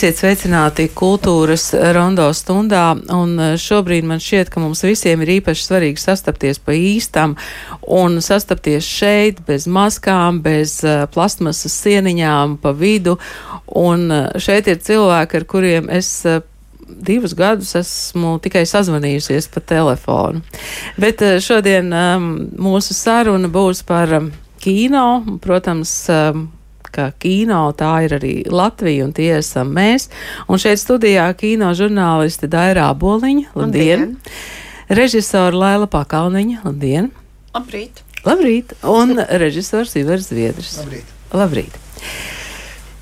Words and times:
Esiet 0.00 0.16
sveicināti 0.16 0.86
kultūras 0.96 1.74
rondo 1.92 2.30
stundā, 2.32 2.94
un 3.12 3.34
eh, 3.36 3.50
šobrīd 3.60 4.06
man 4.08 4.22
šķiet, 4.24 4.48
ka 4.48 4.62
mums 4.62 4.80
visiem 4.80 5.20
ir 5.20 5.34
īpaši 5.34 5.66
svarīgi 5.66 6.00
sastapties 6.00 6.56
pa 6.64 6.72
īstam 6.72 7.34
un 7.84 8.14
sastapties 8.24 8.86
šeit 8.88 9.42
bez 9.44 9.66
maskām, 9.68 10.38
bez 10.40 10.78
uh, 10.88 11.02
plastmasas 11.12 11.76
sieniņām 11.82 12.54
pa 12.62 12.72
vidu, 12.72 13.18
un 13.76 14.06
uh, 14.08 14.30
šeit 14.40 14.70
ir 14.72 14.80
cilvēki, 14.80 15.36
ar 15.36 15.46
kuriem 15.52 15.90
es 15.92 16.08
divus 16.88 17.34
gadus 17.36 17.74
esmu 17.82 18.38
tikai 18.40 18.62
sazvanījusies 18.72 19.50
pa 19.52 19.60
telefonu. 19.60 20.40
Bet 20.96 21.20
šodien 21.44 21.92
um, 21.92 22.30
mūsu 22.56 22.96
saruna 22.96 23.52
būs 23.52 23.84
par 23.84 24.16
um, 24.16 24.32
kino, 24.64 25.04
protams, 25.44 25.92
um, 26.08 26.48
ka 26.88 27.10
kino 27.20 27.62
tā 27.76 27.92
ir 28.06 28.16
arī 28.18 28.34
Latvija 28.48 29.04
un 29.06 29.12
tie 29.16 29.30
esam 29.38 29.72
mēs. 29.76 30.08
Un 30.48 30.62
šeit 30.62 30.80
studijā 30.82 31.28
kino 31.38 31.70
žurnālisti 31.76 32.48
Dairā 32.50 32.88
Boliņa, 32.96 33.52
labdien! 33.54 34.06
labdien. 34.16 34.16
Režisora 34.90 35.54
Laila 35.54 35.86
Pakalniņa, 35.86 36.64
labdien! 36.64 37.12
Labrīt! 37.54 38.02
Labrīt! 38.26 38.74
Un 38.82 39.14
režisors 39.42 39.94
Ivars 40.00 40.32
Zviedrs. 40.32 40.76
Labrīt! 40.80 41.16
Labrīt. 41.30 41.80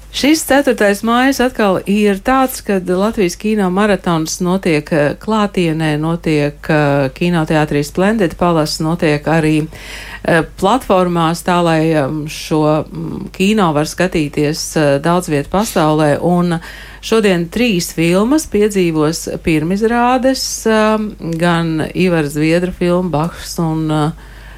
Šis 0.09 0.41
ceturtais 0.49 1.03
mājas 1.05 1.37
atkal 1.45 1.83
ir 1.85 2.23
tāds, 2.25 2.63
kad 2.65 2.89
Latvijas 2.89 3.37
kino 3.37 3.67
maratons 3.71 4.39
notiek 4.41 4.89
eh, 4.97 5.11
klātienē, 5.21 5.91
notiek 6.01 6.71
uh, 6.73 7.11
kinoteātrī 7.13 7.83
Splendid 7.85 8.39
Palace, 8.41 8.81
notiek 8.83 9.29
arī 9.29 9.53
uh, 9.67 10.41
platformās 10.59 11.45
tā, 11.45 11.59
lai 11.61 11.93
um, 12.01 12.23
šo 12.25 12.63
um, 12.81 13.29
kino 13.37 13.69
var 13.77 13.91
skatīties 13.91 14.65
daudz 15.05 15.29
vietu 15.29 15.53
pasaulē. 15.53 16.15
Un 16.25 16.57
šodien 17.05 17.45
trīs 17.53 17.93
filmas 17.93 18.49
piedzīvos 18.49 19.27
pirmizrādes, 19.45 20.49
um, 20.73 21.13
gan 21.37 21.85
Ivar 21.93 22.33
Zviedra 22.33 22.73
filma 22.73 23.13
Bachs 23.21 23.59
un 23.61 23.91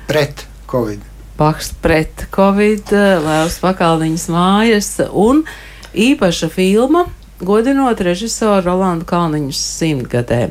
Pret 0.06 0.46
Covid. 0.70 1.09
Baks 1.40 1.70
pret 1.80 2.26
Covid, 2.34 2.90
Lēvs 3.24 3.54
Pakalniņas 3.62 4.26
mājas 4.28 4.88
un 5.08 5.38
īpaša 5.96 6.50
filma. 6.52 7.06
Godinot 7.40 8.02
režisoru 8.04 8.60
Rolandu 8.66 9.06
Kalniņu 9.08 9.54
simtgadē. 9.56 10.50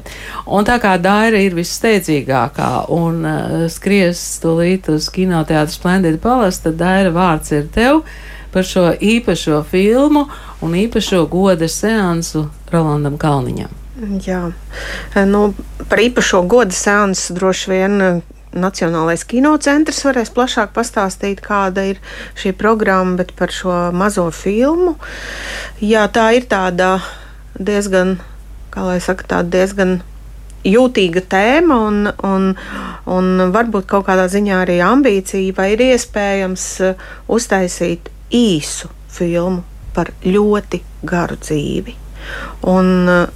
Un 0.50 0.66
tā 0.66 0.80
kā 0.82 0.96
Daira 0.98 1.38
ir 1.46 1.54
vissteidzīgākā 1.54 2.72
un 2.96 3.20
uh, 3.22 3.68
skries 3.70 4.18
stulīt 4.40 4.90
uz 4.90 5.12
kinoteātris 5.14 5.78
Splendid 5.78 6.18
Palace, 6.24 6.64
tad 6.64 6.80
Daira 6.82 7.14
vārds 7.14 7.54
ir 7.54 7.70
tev 7.70 8.02
par 8.50 8.66
šo 8.66 8.88
īpašo 8.98 9.62
filmu 9.70 10.26
un 10.66 10.74
īpašo 10.74 11.22
goda 11.30 11.70
seansu 11.70 12.48
Rolandam 12.74 13.22
Kalniņam. 13.22 13.78
Jā, 14.26 14.42
nu, 15.30 15.46
par 15.86 16.02
īpašo 16.02 16.42
goda 16.50 16.74
seansu 16.74 17.38
droši 17.38 17.74
vien 17.76 18.04
Nacionālais 18.50 19.22
kinocentrs 19.30 20.02
varēs 20.08 20.32
plašāk 20.34 20.72
pastāstīt, 20.74 21.42
kāda 21.46 21.84
ir 21.92 22.00
šī 22.40 22.56
programma, 22.58 23.20
bet 23.20 23.36
par 23.38 23.54
šo 23.54 23.92
mazo 23.94 24.26
filmu. 24.34 24.96
Jā, 25.86 26.08
tā 26.10 26.32
ir 26.38 26.48
tāda 26.50 26.96
diezgan, 27.60 28.18
kā 28.74 28.88
lai 28.88 28.98
saka, 29.06 29.28
tāda 29.36 29.54
diezgan 29.60 30.00
jūtīga 30.66 31.24
tēma 31.30 31.78
un, 31.88 32.00
un, 32.26 32.50
un 33.08 33.52
varbūt 33.54 33.88
kaut 33.90 34.08
kādā 34.10 34.26
ziņā 34.32 34.64
arī 34.66 34.80
ambīcija, 34.84 35.56
vai 35.56 35.72
ir 35.76 35.86
iespējams 35.92 36.66
uh, 36.84 37.10
uztaisīt 37.32 38.10
īsu 38.36 38.90
filmu 39.14 39.64
par 39.96 40.12
ļoti 40.26 40.82
garu 41.08 41.38
dzīvi. 41.40 41.96
Un, 42.74 42.96
uh, 43.08 43.28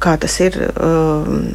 kā 0.00 0.16
tas 0.20 0.40
ir 0.42 0.56
um, 0.72 1.52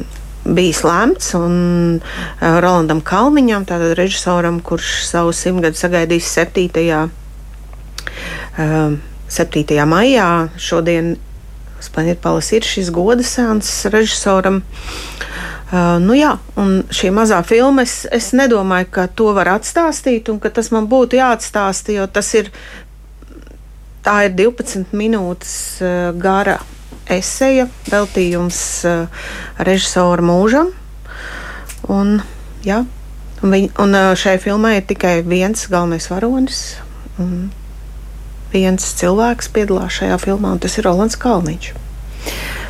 bijis 0.54 0.82
lemts. 0.86 1.34
Un 1.38 1.98
uh, 1.98 2.58
Rolandam 2.62 3.02
Kalniņam, 3.04 3.66
tātad 3.68 3.96
režisoram, 3.98 4.60
kurš 4.64 5.02
savu 5.08 5.34
simtgadu 5.36 5.78
sagaidīs 5.78 6.28
7. 6.36 7.10
Uh, 8.56 8.96
7. 9.28 9.86
maijā, 9.88 10.48
šodien 10.56 11.16
Palace 12.22 12.56
ir 12.56 12.64
šis 12.64 12.90
goda 12.90 13.24
sēns 13.26 13.68
režisoram. 13.92 14.62
Uh, 15.66 15.98
nu 16.02 16.14
jā, 16.14 16.36
un 16.56 16.84
šī 16.94 17.10
mazā 17.14 17.40
filma, 17.46 17.82
es, 17.82 18.04
es 18.14 18.30
nedomāju, 18.38 18.88
ka 18.94 19.06
to 19.08 19.32
var 19.34 19.50
atstāstīt, 19.56 20.30
un 20.30 20.38
ka 20.40 20.50
tas 20.54 20.70
man 20.70 20.86
būtu 20.86 21.18
jāatstāsta, 21.18 21.92
jo 21.96 22.06
tas 22.06 22.30
ir, 22.38 22.52
tā 24.06 24.20
ir 24.28 24.38
12 24.38 24.94
minūtes 24.94 25.56
uh, 25.82 26.14
gara 26.14 26.60
eseja, 27.12 27.68
veltījums 27.90 28.58
uh, 28.88 29.24
režisora 29.58 30.24
mūžam. 30.24 30.72
Un, 31.92 32.18
jā, 32.66 32.82
un, 33.42 33.54
viņ, 33.54 33.70
un 33.82 33.96
uh, 33.96 34.10
šai 34.18 34.36
filmai 34.42 34.78
ir 34.80 34.86
tikai 34.88 35.20
viens 35.26 35.68
galvenais 35.70 36.10
varonis. 36.10 36.62
Viens 38.52 38.92
cilvēks 39.00 39.50
piedalās 39.54 39.98
šajā 40.00 40.20
filmā, 40.22 40.54
un 40.56 40.62
tas 40.62 40.76
ir 40.78 40.86
Rolands 40.86 41.18
Kalniņš. 41.20 41.72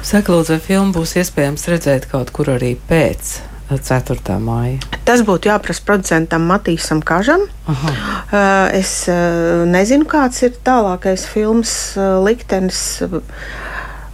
Saka, 0.06 0.30
lūdzu, 0.30 0.54
vai 0.54 0.62
filmu 0.62 0.94
būs 0.94 1.16
iespējams 1.18 1.66
redzēt 1.72 2.06
kaut 2.12 2.30
kur 2.34 2.52
arī 2.52 2.76
pēc 2.88 3.40
4. 3.70 4.36
māja? 4.38 4.78
Tas 5.06 5.24
būtu 5.26 5.50
jāprasa 5.50 5.82
producentam 5.86 6.46
Matīsam 6.46 7.00
Kažam. 7.02 7.42
Aha. 7.66 7.94
Es 8.76 9.08
nezinu, 9.66 10.06
kāds 10.06 10.44
ir 10.46 10.54
tālākais 10.66 11.26
filmas 11.26 11.72
liktenis. 12.22 13.02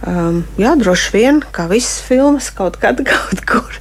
Um, 0.03 0.41
jā, 0.59 0.73
droši 0.75 1.11
vien, 1.15 1.37
kā 1.55 1.63
visas 1.71 2.01
filmas, 2.03 2.49
kaut 2.51 2.75
kad 2.81 2.99
kaut 3.07 3.39
kur 3.47 3.77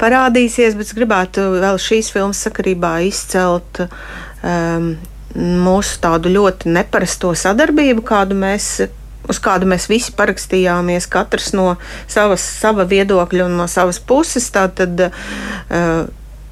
parādīsies, 0.00 0.76
bet 0.78 0.88
es 0.88 0.96
gribētu 0.96 1.42
vēl 1.60 1.76
šīs 1.82 2.08
filmas 2.14 2.40
sakarībā 2.46 2.94
izcelt 3.04 3.82
um, 3.84 4.94
mūsu 5.36 5.98
tādu 6.00 6.32
ļoti 6.32 6.72
neparasto 6.72 7.34
sadarbību, 7.36 8.06
kādu 8.08 8.38
mēs 8.40 8.86
uz 9.26 9.40
kādu 9.42 9.66
mēs 9.68 9.88
visi 9.90 10.14
parakstījāmies, 10.16 11.08
katrs 11.10 11.50
no 11.52 11.74
savas, 12.06 12.44
sava 12.62 12.86
viedokļa 12.88 13.48
un 13.48 13.56
no 13.58 13.66
savas 13.68 13.98
puses. 14.00 14.46
Tātad 14.54 15.08
uh, 15.10 16.06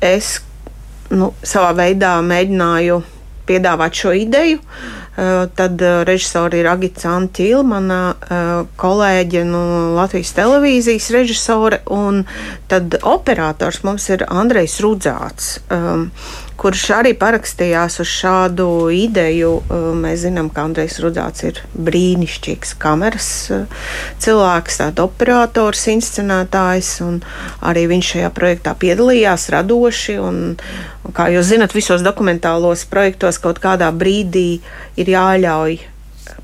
es 0.04 0.34
nu, 1.14 1.30
savā 1.46 1.70
veidā 1.78 2.18
mēģināju 2.26 3.00
piedāvāt 3.48 4.02
šo 4.02 4.12
ideju. 4.18 4.58
Uh, 4.58 5.03
Eh, 5.03 5.03
tad 5.54 5.82
eh, 5.82 6.02
režisori 6.04 6.58
ir 6.62 6.68
Agita 6.70 7.12
Antīla, 7.14 7.62
mana 7.66 7.98
eh, 8.14 8.64
kolēģe 8.80 9.44
no 9.46 9.62
Latvijas 9.94 10.34
televīzijas 10.34 11.10
režisore, 11.14 11.80
un 11.94 12.24
tad 12.70 12.98
operators 13.02 13.84
mums 13.86 14.08
ir 14.10 14.26
Andrejs 14.26 14.80
Rudzāts. 14.82 15.52
Kurš 16.64 16.82
arī 16.96 17.10
parakstījās 17.20 17.98
uz 18.00 18.08
šādu 18.08 18.66
ideju. 18.96 19.50
Mēs 20.00 20.22
zinām, 20.22 20.46
ka 20.48 20.62
Andrejs 20.64 20.94
Rudzāts 21.04 21.44
ir 21.44 21.58
brīnišķīgs 21.76 22.72
kameras 22.80 23.26
cilvēks, 24.24 24.78
tāds 24.80 25.04
operators, 25.04 25.82
inscenētājs, 25.92 26.94
un 27.04 27.18
arī 27.68 27.82
viņš 27.90 28.14
šajā 28.14 28.32
projektā 28.40 28.72
piedalījās 28.80 29.44
radoši. 29.52 30.16
Un, 30.24 30.40
un 31.04 31.18
kā 31.20 31.28
jūs 31.34 31.50
zinat, 31.52 31.76
visos 31.76 32.00
dokumentālos 32.06 32.86
projektos 32.88 33.42
kaut 33.44 33.60
kādā 33.60 33.92
brīdī 33.92 34.62
ir 34.96 35.12
jāļauj 35.18 35.82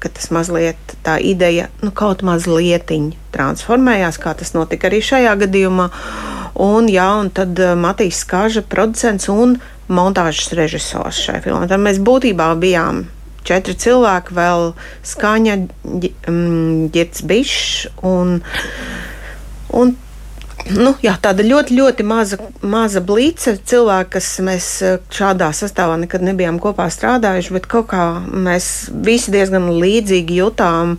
ka 0.04 0.12
tas 0.12 0.28
mazliet 0.36 0.96
tā 1.04 1.16
ideja, 1.16 1.70
nu, 1.80 1.96
kaut 1.96 2.20
mazliet 2.20 2.92
transformējās, 3.32 4.20
kā 4.20 4.36
tas 4.36 4.52
notika 4.52 4.92
arī 4.92 5.00
šajā 5.00 5.32
gadījumā. 5.46 5.90
Un, 6.60 6.92
jā, 6.92 7.08
un 7.24 7.32
tad 7.32 7.56
Matīs 7.80 8.20
Kāža, 8.28 8.60
producents 8.68 9.32
un 9.32 9.56
montāžas 9.90 10.52
režisors 10.56 11.18
šai 11.26 11.40
filmai. 11.44 11.68
Tad 11.70 11.82
mēs 11.82 12.00
būtībā 12.02 12.52
bijām 12.60 13.04
četri 13.46 13.74
cilvēki, 13.74 14.36
vēl 14.36 14.70
skaņa, 15.06 15.56
mm, 16.28 16.90
ģērts 16.94 17.24
bišs 17.26 17.88
un, 18.06 18.38
un 19.76 19.94
nu, 20.76 20.94
jā, 21.04 21.14
tāda 21.22 21.44
ļoti, 21.46 21.76
ļoti 21.78 22.06
maza, 22.06 22.38
maza 22.62 23.02
blīce. 23.04 23.56
Cilvēki, 23.58 24.12
kas 24.16 24.30
mēs 24.44 24.70
šādā 25.16 25.50
sastāvā 25.56 25.98
nekad 26.02 26.24
nebijām 26.26 26.60
kopā 26.62 26.90
strādājuši, 26.92 27.56
bet 27.56 27.68
kaut 27.70 27.90
kā 27.94 28.06
mēs 28.30 28.90
visi 28.92 29.34
diezgan 29.34 29.70
līdzīgi 29.80 30.40
jutām 30.42 30.98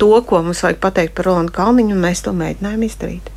to, 0.00 0.14
ko 0.26 0.42
mums 0.44 0.64
vajag 0.64 0.80
pateikt 0.82 1.16
par 1.18 1.30
Rolandu 1.30 1.54
Kalniņu, 1.56 1.94
un 1.96 2.08
mēs 2.08 2.24
to 2.24 2.34
mēģinājām 2.36 2.88
izdarīt. 2.88 3.36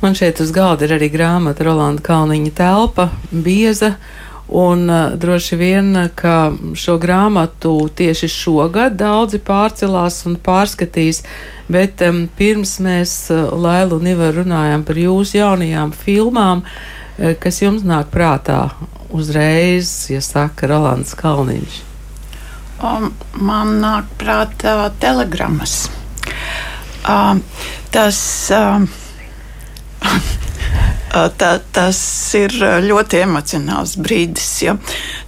Man 0.00 0.14
šeit 0.14 0.38
uz 0.40 0.52
galda 0.54 0.86
ir 0.86 0.92
arī 0.94 1.08
grāmata 1.10 1.64
Rolanda 1.66 2.02
Kalniņa 2.06 2.52
telpa, 2.54 3.08
bieza. 3.32 3.96
Un 4.48 4.84
uh, 4.88 5.16
droši 5.18 5.56
vien, 5.58 5.88
ka 6.16 6.52
šo 6.78 6.94
grāmatu 7.02 7.72
tieši 7.98 8.28
šogad 8.32 8.94
daudzi 8.96 9.40
pārcelās 9.44 10.22
un 10.30 10.38
pārskatīs, 10.40 11.24
bet 11.68 12.00
um, 12.06 12.22
pirms 12.38 12.76
mēs 12.80 13.16
uh, 13.34 13.50
Lailu 13.52 13.98
un 13.98 14.06
Ivaru 14.08 14.44
runājām 14.44 14.86
par 14.88 15.00
jūsu 15.02 15.40
jaunajām 15.40 15.90
filmām, 15.92 16.62
uh, 16.62 17.34
kas 17.42 17.58
jums 17.60 17.82
nāk 17.84 18.08
prātā 18.14 18.70
uzreiz, 19.10 19.90
ja 20.14 20.22
saka 20.24 20.70
Rolands 20.70 21.12
Kalniņš. 21.18 21.82
Um, 22.78 23.10
man 23.34 23.74
nāk 23.82 24.14
prātā 24.22 24.78
telegrammas. 25.02 25.90
Um, 27.02 27.42
tas. 27.90 28.22
Um, 28.54 28.88
Tā, 31.38 31.54
tas 31.72 31.98
ir 32.36 32.52
ļoti 32.84 33.22
emocionāls 33.24 33.96
brīdis. 33.98 34.50
Jo 34.66 34.74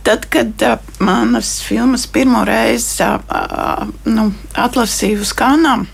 tad, 0.06 0.26
kad 0.32 0.60
manas 1.00 1.54
filmas 1.64 2.04
pirmo 2.10 2.42
reizi 2.44 3.08
nu, 4.04 4.26
atlasīju 4.60 5.24
uz 5.24 5.32
kanām, 5.36 5.86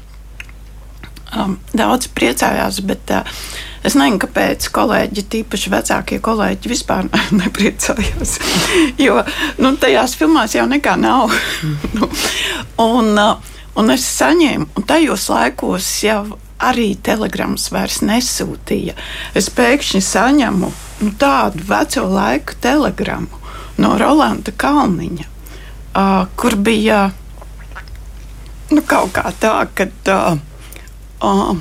daudz 1.77 2.09
priecājās, 2.17 2.81
bet 2.87 3.13
es 3.87 3.95
nezinu, 3.95 4.21
kāpēc 4.23 4.69
kolēģi, 4.75 5.27
tīpaši 5.33 5.73
vecākie 5.73 6.21
kolēģi, 6.25 6.73
vispār 6.73 7.11
nepriecājās. 7.41 8.39
Jo 9.07 9.21
nu, 9.61 9.75
tajās 9.81 10.17
filmās 10.19 10.55
jau 10.57 10.67
nekā 10.71 10.97
nav. 11.01 11.33
nu, 11.95 12.09
un, 12.83 13.13
un 13.77 13.95
es 13.95 14.07
saņēmu, 14.17 14.71
un 14.77 14.87
tajos 14.89 15.29
laikos 15.33 15.91
jau 16.07 16.23
arī 16.63 16.95
telegrams 17.05 17.69
vairs 17.73 18.01
nesūtīja. 18.05 18.97
Es 19.37 19.51
pēkšņi 19.53 20.01
saņemu 20.05 20.71
nu, 20.73 21.13
tādu 21.21 21.65
veco 21.69 22.07
laiku 22.09 22.57
telegramu 22.65 23.45
no 23.83 23.95
Rolanda 24.01 24.53
Kalniņa, 24.57 25.27
uh, 25.27 26.25
kur 26.41 26.57
bija 26.57 27.11
nu, 28.73 28.83
kaut 28.89 29.13
kā 29.17 29.31
tā, 29.41 29.55
ka, 29.77 29.89
uh, 30.13 30.39
uh, 31.21 31.57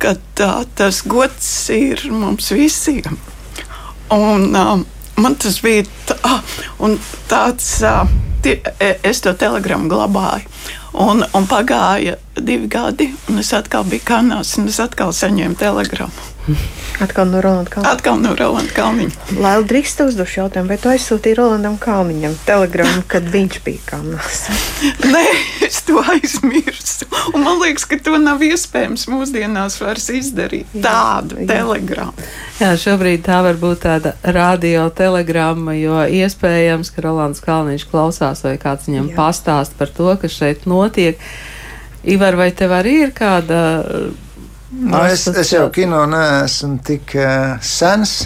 ka 0.00 0.14
uh, 0.16 0.60
tas 0.78 1.02
gods 1.04 1.50
ir 1.74 2.06
mums 2.10 2.50
visiem. 2.54 3.18
Un, 4.14 4.48
uh, 4.56 4.80
man 5.20 5.36
tas 5.40 5.60
bija 5.64 5.84
tā, 6.08 6.38
tāds, 7.28 7.68
uh, 7.84 8.06
tie, 8.42 8.58
es 8.80 9.20
to 9.24 9.36
telegramu 9.36 9.90
glabāju. 9.92 10.48
Un, 10.96 11.20
un 11.36 11.44
pagāja 11.44 12.16
divi 12.40 12.70
gadi, 12.72 13.10
un 13.28 13.42
es 13.42 13.52
atkal 13.52 13.84
biju 13.84 14.06
kanāls, 14.08 14.54
un 14.56 14.70
es 14.70 14.80
atkal 14.80 15.12
saņēmu 15.12 15.58
telegramu. 15.60 16.35
Atkal 17.02 17.26
no 17.28 17.40
Rolanda 17.42 17.70
Kalniņa. 17.70 17.92
Atkal 17.92 18.20
no 18.22 18.32
Rolanda 18.38 18.72
Kalniņa. 18.76 19.38
Lai 19.42 19.56
drīkst 19.66 20.00
uzdošu 20.04 20.38
jautājumu, 20.40 20.70
vai 20.70 20.78
tu 20.80 20.90
aizsūtīji 20.92 21.36
Rolandam 21.36 21.76
Kalniņam 21.82 22.36
telegramu, 22.46 23.02
kad 23.10 23.26
viņš 23.32 23.58
bija 23.66 23.82
kanāls? 23.90 24.44
Nē, 25.14 25.24
es 25.66 25.82
to 25.86 26.00
aizmirsu. 26.00 27.08
Un 27.34 27.42
man 27.44 27.60
liekas, 27.60 27.84
ka 27.90 27.98
to 28.00 28.16
nav 28.22 28.44
iespējams 28.46 29.08
mūsdienās 29.10 29.80
vairs 29.82 30.08
izdarīt. 30.14 30.70
Tādu 30.72 31.40
jā, 31.42 31.48
telegramu. 31.50 32.28
Jā, 32.60 32.72
šobrīd 32.80 33.26
tā 33.26 33.42
var 33.44 33.58
būt 33.60 33.82
tāda 33.84 34.14
radiotelegrama, 34.22 35.74
jo 35.76 36.04
iespējams, 36.22 36.92
ka 36.94 37.04
Rolands 37.08 37.42
Kalniņš 37.44 37.88
klausās 37.90 38.44
vai 38.46 38.54
kāds 38.62 38.88
viņam 38.88 39.10
jā. 39.10 39.18
pastāst 39.18 39.76
par 39.76 39.92
to, 39.92 40.12
kas 40.22 40.38
šeit 40.38 40.64
notiek. 40.70 41.20
Ivar, 42.06 42.38
vai 42.38 42.52
tev 42.54 42.70
arī 42.76 43.00
ir 43.08 43.12
kāda 43.16 43.58
Nu, 44.70 44.98
es, 45.06 45.22
es 45.30 45.52
jau 45.52 45.68
kino 45.70 46.00
neesmu 46.10 46.80
tik 46.82 47.12
uh, 47.14 47.54
sens. 47.62 48.24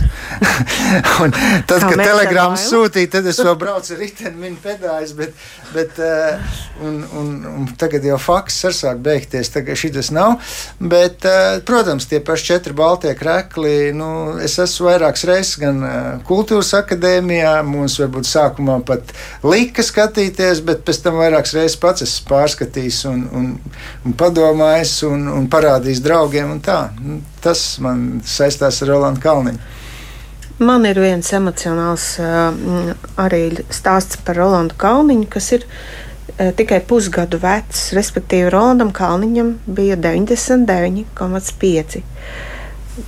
tad, 1.69 1.83
kad 1.85 2.01
telegrāmas 2.01 2.63
sūtīja, 2.71 3.11
tad 3.13 3.27
es 3.29 3.37
vēl 3.45 3.59
braucu 3.61 3.93
ar 3.93 4.01
riteni, 4.01 4.41
mini 4.41 4.57
pedāļus, 4.63 5.13
bet, 5.19 5.43
bet 5.75 6.01
uh, 6.01 6.57
un, 6.81 6.97
un, 7.21 7.35
un 7.51 7.67
tagad 7.77 8.07
jau 8.09 8.17
faks 8.17 8.57
ar 8.71 8.77
sāk 8.77 9.03
beigties, 9.05 9.53
tagad 9.53 9.77
šitas 9.77 10.09
nav. 10.17 10.39
Bet, 10.81 11.27
uh, 11.29 11.59
protams, 11.69 12.09
tie 12.09 12.23
paši 12.25 12.49
četri 12.55 12.73
baltie 12.79 13.13
krekli, 13.21 13.91
nu, 13.93 14.09
es 14.41 14.57
esmu 14.65 14.89
vairākas 14.89 15.27
reizes 15.29 15.61
gan 15.61 15.85
uh, 15.85 16.01
kultūras 16.25 16.73
akadēmijā, 16.81 17.53
mums 17.69 17.99
varbūt 18.01 18.31
sākumā 18.31 18.79
pat 18.89 19.13
lika 19.45 19.85
skatīties, 19.85 20.65
bet 20.65 20.89
pēc 20.89 21.05
tam 21.05 21.21
vairākas 21.21 21.53
reizes 21.59 21.77
pats 21.85 22.09
esmu 22.09 22.33
pārskatījis 22.33 23.05
un, 23.13 23.23
un, 23.29 23.53
un 24.09 24.19
padomājis 24.25 24.97
un, 25.13 25.29
un 25.37 25.53
parādījis 25.53 26.01
draugiem 26.09 26.30
draugiem. 26.31 26.61
Nu, 27.03 27.21
tas 27.43 27.79
man 27.83 28.21
saistās 28.25 28.83
ar 28.83 28.89
Rolandu 28.89 29.21
Kalniņu. 29.21 29.59
Man 30.61 30.85
ir 30.85 30.99
viens 31.01 31.33
emocionāls 31.33 32.21
arī 33.17 33.65
stāsts 33.73 34.21
par 34.25 34.37
Rolandu 34.37 34.75
Kalniņu, 34.77 35.27
kas 35.33 35.53
ir 35.57 35.65
tikai 36.37 36.81
pusgadu 36.87 37.39
vecs. 37.41 37.93
Respektīvi, 37.97 38.51
Rolandam 38.53 38.93
Kalniņam 38.93 39.55
bija 39.67 39.97
99,5 39.97 42.03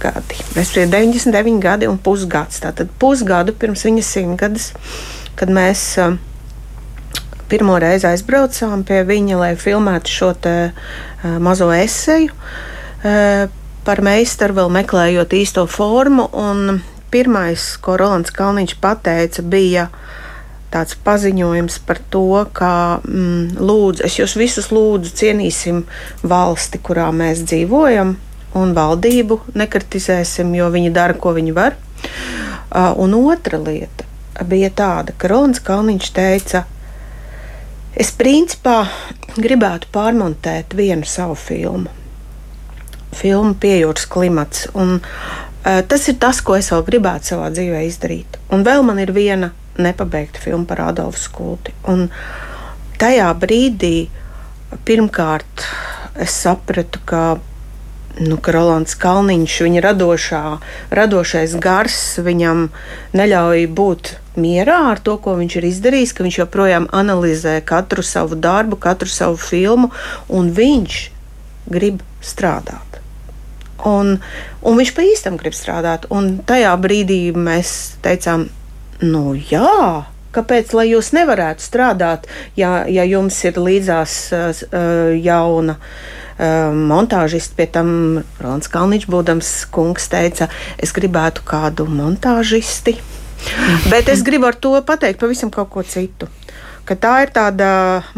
gadi. 0.01 0.35
Mēs 0.57 0.73
bijām 0.73 0.91
99 0.97 1.61
gadi 1.61 1.87
un 1.91 1.99
pusgads. 1.99 2.61
Tātad 2.65 2.89
pusgadu 2.99 3.53
pirms 3.53 3.85
viņa 3.85 4.03
simtgades, 4.03 4.73
kad 5.37 5.49
mēs 5.53 6.01
pirmo 7.53 7.77
reizi 7.77 8.09
aizbraucām 8.09 8.81
pie 8.89 9.05
viņa, 9.05 9.37
lai 9.37 9.57
filmētu 9.61 10.09
šo 10.09 10.33
mazo 11.45 11.69
esēju. 11.69 12.33
Eh, 12.33 12.72
par 13.03 14.03
meistaru 14.05 14.61
vēl 14.61 14.73
meklējot 14.79 15.35
īsto 15.35 15.67
formu. 15.71 16.29
Pirmais, 17.13 17.75
ko 17.85 17.99
Rolands 18.01 18.33
Kalniņš 18.33 18.79
pateica, 18.81 19.43
bija 19.45 19.89
tāds 20.73 20.97
paziņojums 21.05 21.77
par 21.85 21.99
to, 22.09 22.25
ka 22.57 23.03
mm, 23.05 23.61
lūdzu, 23.61 24.07
es 24.07 24.17
jūs 24.17 24.37
visus 24.41 24.71
lūdzu 24.73 25.13
cienīsim 25.21 25.83
valsti, 26.25 26.81
kurā 26.81 27.11
mēs 27.13 27.45
dzīvojam, 27.45 28.15
un 28.57 28.73
valdību 28.77 29.43
nekritizēsim, 29.53 30.57
jo 30.57 30.71
viņi 30.73 30.95
dara, 30.97 31.19
ko 31.19 31.35
viņi 31.37 31.53
var. 31.57 31.77
Uh, 32.73 32.95
un 33.05 33.13
otra 33.19 33.61
lieta 33.61 34.09
bija 34.49 34.73
tāda, 34.73 35.13
ka 35.13 35.29
Rolands 35.29 35.61
Kalniņš 35.61 36.13
teica, 36.17 36.65
es 37.93 38.17
principā 38.17 38.87
gribētu 39.37 39.93
pārmontēt 39.93 40.73
vienu 40.79 41.05
savu 41.05 41.37
filmu 41.37 41.93
filmu 43.17 43.55
Piejūras 43.61 44.07
klimats. 44.11 44.67
Un, 44.75 44.99
uh, 45.01 45.81
tas 45.89 46.09
ir 46.09 46.19
tas, 46.23 46.41
ko 46.45 46.57
es 46.59 46.73
vēl 46.73 46.87
gribētu 46.89 47.35
savā 47.35 47.51
dzīvē 47.55 47.85
izdarīt. 47.89 48.41
Un 48.53 48.65
vēl 48.67 48.85
man 48.87 49.01
ir 49.03 49.15
viena 49.15 49.53
nepabeigta 49.79 50.43
filma 50.43 50.69
par 50.69 50.87
Adolfu 50.89 51.21
Skulti. 51.21 51.75
Un 51.89 52.09
tajā 53.01 53.31
brīdī 53.41 54.09
pirmkārt 54.89 55.65
es 56.21 56.37
sapratu, 56.45 57.01
ka 57.09 57.25
nu, 58.21 58.37
ka 58.37 58.53
Rolands 58.53 58.95
Kalniņš, 59.01 59.57
viņa 59.67 59.83
radošā, 59.87 60.43
radošais 60.93 61.57
gars, 61.63 61.99
viņam 62.21 62.67
neļauj 63.17 63.67
būt 63.73 64.13
mierā 64.37 64.79
ar 64.93 65.01
to, 65.05 65.17
ko 65.23 65.37
viņš 65.41 65.59
ir 65.59 65.69
izdarījis, 65.71 66.15
ka 66.17 66.27
viņš 66.27 66.41
joprojām 66.43 66.89
analizē 66.93 67.59
katru 67.65 68.05
savu 68.05 68.37
darbu, 68.37 68.77
katru 68.81 69.09
savu 69.13 69.41
filmu, 69.41 69.93
un 70.29 70.53
viņš 70.53 71.03
grib 71.73 72.03
strādāt. 72.25 72.92
Un, 73.89 74.17
un 74.63 74.79
viņš 74.79 74.95
pa 74.95 75.05
īstam 75.07 75.37
grib 75.41 75.57
strādāt. 75.57 76.07
Un 76.15 76.37
tajā 76.47 76.73
brīdī 76.81 77.21
mēs 77.35 77.99
teicām, 78.05 78.49
nu 79.03 79.35
jā. 79.37 80.07
Kāpēc 80.33 80.73
lai 80.73 80.87
jūs 80.89 81.11
nevarētu 81.13 81.61
strādāt, 81.61 82.29
ja, 82.57 82.87
ja 82.89 83.05
jums 83.05 83.37
ir 83.45 83.59
līdzās 83.61 84.15
uh, 84.33 84.63
jauna 85.19 85.77
uh, 85.77 86.73
montāžista? 86.73 87.59
Pie 87.59 87.69
tam 87.75 87.91
Rons 88.41 88.71
Kalniņš, 88.73 89.09
būdams 89.13 89.51
kungs, 89.75 90.09
teica, 90.13 90.49
es 90.81 90.95
gribētu 90.97 91.45
kādu 91.45 91.85
montāžisti. 91.91 92.97
Bet 93.91 94.09
es 94.09 94.23
gribu 94.25 94.49
ar 94.49 94.57
to 94.57 94.73
pateikt 94.87 95.21
pavisam 95.21 95.51
kaut 95.53 95.69
ko 95.75 95.83
citu 95.85 96.31
ka 96.89 96.97
tā 96.99 97.13
ir 97.25 97.33
tāda 97.35 97.69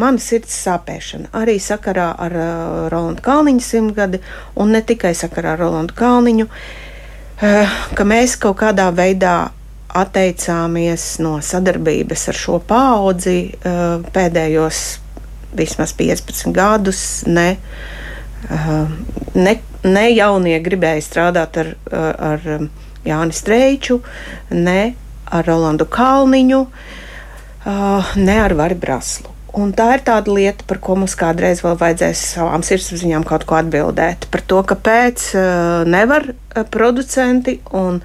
mana 0.01 0.21
sirds 0.23 0.55
sāpēšana. 0.65 1.31
Arī 1.37 1.59
sakarā 1.63 2.09
ar 2.27 2.37
uh, 2.39 2.87
Rolandu 2.93 3.25
Kalniņu 3.25 3.65
simtgadi, 3.65 4.21
un 4.61 4.73
ne 4.75 4.81
tikai 4.85 5.13
sakarā 5.17 5.55
ar 5.55 5.63
Rolandu 5.65 5.97
Kalniņu, 5.99 6.49
uh, 6.49 7.77
ka 7.97 8.07
mēs 8.09 8.39
kaut 8.41 8.59
kādā 8.63 8.89
veidā 8.95 9.37
atteicāmies 9.95 11.21
no 11.23 11.37
sadarbības 11.45 12.29
ar 12.33 12.41
šo 12.41 12.59
paudzi 12.67 13.39
uh, 13.53 14.01
pēdējos 14.15 14.83
vismaz 15.55 15.95
15 15.99 16.51
gadus. 16.57 17.05
Ne, 17.31 17.49
uh, 18.49 18.83
ne, 19.37 19.55
ne 19.85 20.09
jaunie 20.15 20.59
gribēja 20.65 21.05
strādāt 21.05 21.61
ar, 21.63 21.73
ar 21.93 22.51
Jāni 23.05 23.37
Streiču, 23.37 24.01
ne 24.57 24.95
ar 25.35 25.47
Rolandu 25.47 25.87
Kalniņu, 25.91 26.61
ne 27.65 28.37
ar 28.41 28.55
Vari 28.59 28.77
Braslu. 28.79 29.31
Un 29.55 29.71
tā 29.71 29.93
ir 29.95 30.01
tāda 30.03 30.33
lieta, 30.35 30.65
par 30.67 30.81
ko 30.83 30.97
mums 30.99 31.15
kādreiz 31.15 31.61
vēl 31.63 31.77
vajadzēs 31.79 32.23
savām 32.35 32.65
sirdsapziņām 32.67 33.23
kaut 33.29 33.45
ko 33.47 33.55
atbildēt. 33.61 34.27
Par 34.33 34.43
to, 34.43 34.59
kāpēc 34.67 35.29
nevar 35.87 36.33
producenti 36.75 37.61
un 37.71 38.01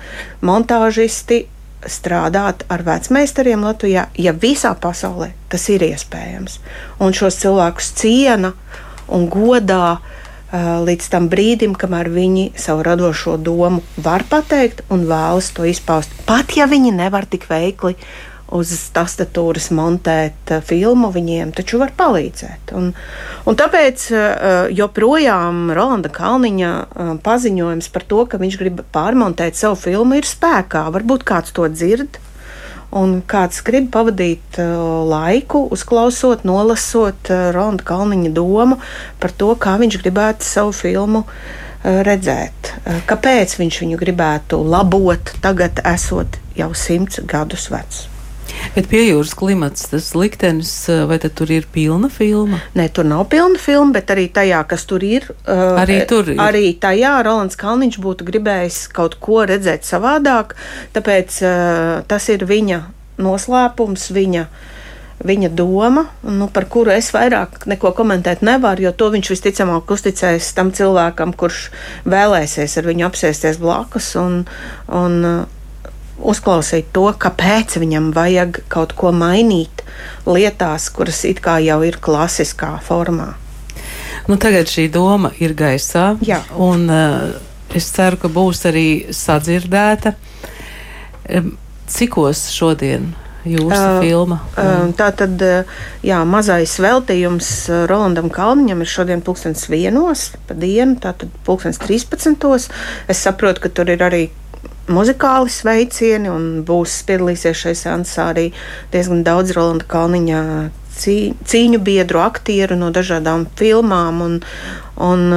montāžisti 0.46 1.40
strādāt 1.90 2.68
ar 2.70 2.84
vecmeistariem 2.86 3.66
Latvijā, 3.66 4.06
ja 4.14 4.36
visā 4.36 4.76
pasaulē 4.78 5.32
tas 5.50 5.66
ir 5.74 5.88
iespējams. 5.88 6.60
Un 7.02 7.18
šos 7.18 7.42
cilvēkus 7.42 7.94
ciena 7.98 8.54
un 9.10 9.26
godā 9.32 9.98
līdz 10.54 11.10
tam 11.14 11.28
brīdim, 11.30 11.74
kamēr 11.78 12.12
viņi 12.14 12.52
savu 12.58 12.86
radošo 12.86 13.38
domu 13.42 13.82
var 13.98 14.22
pateikt 14.30 14.86
un 14.94 15.10
vēlas 15.10 15.50
to 15.54 15.66
izpaust. 15.70 16.14
Pat 16.30 16.54
ja 16.58 16.70
viņi 16.70 16.94
nevar 16.94 17.26
tik 17.30 17.50
veikli 17.50 17.96
uz 18.56 18.72
tastatūras 18.96 19.70
montēt 19.76 20.54
filmu, 20.66 21.12
viņiem 21.14 21.52
taču 21.58 21.82
var 21.82 21.94
palīdzēt. 21.98 22.74
Un, 22.78 22.94
un 23.46 23.60
tāpēc 23.60 24.08
joprojām 24.78 25.70
Rolanda 25.76 26.12
Kalniņa 26.14 26.72
paziņojums 27.26 27.92
par 27.94 28.08
to, 28.10 28.24
ka 28.30 28.42
viņš 28.42 28.58
grib 28.62 28.82
pārmontēt 28.96 29.60
savu 29.60 29.78
filmu, 29.80 30.18
ir 30.20 30.30
spēkā. 30.30 30.88
Varbūt 30.96 31.28
kāds 31.30 31.56
to 31.56 31.70
dzird 31.70 32.20
Un 32.90 33.20
kāds 33.30 33.62
grib 33.62 33.92
pavadīt 33.94 34.58
laiku, 34.58 35.62
uzklausot, 35.76 36.42
nolasot 36.48 37.30
Ronda 37.54 37.86
Kalniņa 37.86 38.32
domu 38.34 38.80
par 39.22 39.34
to, 39.38 39.52
kā 39.62 39.76
viņš 39.78 40.00
gribētu 40.02 40.48
savu 40.48 40.74
filmu 40.74 41.24
redzēt. 41.84 42.74
Kāpēc 43.10 43.54
viņš 43.62 43.82
viņu 43.84 44.00
gribētu 44.02 44.64
labot, 44.66 45.36
tagad 45.44 45.84
esot 45.86 46.42
jau 46.58 46.74
simts 46.74 47.22
gadus 47.30 47.70
vecs. 47.70 48.08
Bet 48.76 48.90
pie 48.92 49.02
jūras 49.08 49.34
klimats, 49.38 49.88
tas 49.92 50.12
liktenis, 50.18 50.72
vai 51.10 51.18
tur 51.24 51.52
ir 51.52 51.66
pilna 51.74 52.10
filma? 52.14 52.62
Nē, 52.78 52.88
tur 52.94 53.08
nav 53.10 53.26
pilna 53.32 53.60
filma, 53.62 53.96
bet 53.98 54.14
arī 54.14 54.28
tajā, 54.34 54.62
kas 54.70 54.86
tur 54.90 55.04
ir. 55.06 55.26
Arī 55.50 56.02
tur 56.10 56.30
ir. 56.30 56.40
Arī 56.44 56.74
tajā 56.82 57.18
Rolands 57.26 57.60
Kalniņš 57.60 58.00
būtu 58.04 58.28
gribējis 58.30 58.84
kaut 58.96 59.18
ko 59.24 59.44
redzēt 59.50 59.88
savādāk, 59.88 60.56
tāpēc 60.96 61.42
tas 62.10 62.30
ir 62.34 62.46
viņa 62.50 62.84
noslēpums, 63.20 64.12
viņa 64.16 64.48
viņa 65.20 65.50
doma, 65.52 66.06
nu, 66.24 66.48
par 66.48 66.66
kuru 66.72 66.94
es 66.96 67.10
vairāk 67.12 67.66
neko 67.68 67.92
komentēt 67.98 68.44
nevaru, 68.46 68.88
jo 68.88 68.92
to 68.96 69.10
viņš 69.12 69.32
visticamāk 69.34 69.92
uzticēs 69.92 70.54
tam 70.56 70.72
cilvēkam, 70.76 71.34
kurš 71.36 71.66
vēlēsies 72.08 72.78
ar 72.80 72.88
viņu 72.88 73.08
apsēsties 73.10 73.60
blakus 73.60 74.14
un, 74.20 74.46
un 74.88 75.18
uzklausīt 76.20 76.92
to, 76.96 77.08
kāpēc 77.18 77.78
viņam 77.82 78.12
vajag 78.16 78.64
kaut 78.72 78.96
ko 78.98 79.14
mainīt 79.16 79.84
lietās, 80.28 80.90
kuras 80.94 81.24
it 81.30 81.42
kā 81.44 81.60
jau 81.64 81.82
ir 81.88 82.00
klasiskā 82.02 82.76
formā. 82.86 83.34
Nu, 84.30 84.38
tagad 84.38 84.70
šī 84.70 84.90
doma 84.94 85.32
ir 85.42 85.56
gaisā, 85.58 86.12
Jā. 86.26 86.44
un 86.54 86.86
uh, 86.92 87.32
es 87.76 87.88
ceru, 87.96 88.20
ka 88.22 88.30
būs 88.30 88.66
arī 88.70 88.90
sadzirdēta. 89.16 90.14
Cikos 91.90 92.50
šodien? 92.54 93.10
jūsu 93.48 93.78
uh, 93.78 94.00
filma? 94.04 94.40
Uh, 94.58 94.90
tā 94.98 95.10
tad, 95.16 95.42
jā, 96.06 96.20
mazais 96.28 96.76
veltījums 96.82 97.52
Rolandam 97.90 98.30
Kalniņam 98.34 98.84
ir 98.84 98.92
šodien 98.92 99.24
pulkstens 99.26 99.68
vienos 99.72 100.30
pa 100.50 100.58
dienu, 100.60 100.98
tātad 101.02 101.32
pulkstens 101.48 101.80
13. 101.82 102.70
Es 103.10 103.24
saprotu, 103.24 103.64
ka 103.66 103.74
tur 103.74 103.92
ir 103.94 104.04
arī 104.06 104.24
muzikāli 104.94 105.52
sveicieni, 105.54 106.30
un 106.32 106.62
būs 106.68 107.00
piedalīsies 107.08 107.64
šai 107.64 107.76
seansā 107.78 108.30
arī 108.34 108.50
diezgan 108.94 109.24
daudz 109.28 109.54
Rolanda 109.58 109.88
Kalniņa 109.90 110.44
cīņu 111.00 111.80
biedru, 111.86 112.22
aktieru 112.24 112.78
no 112.80 112.90
dažādām 112.96 113.48
filmām. 113.60 114.24
Un, 114.26 114.40
un, 115.10 115.28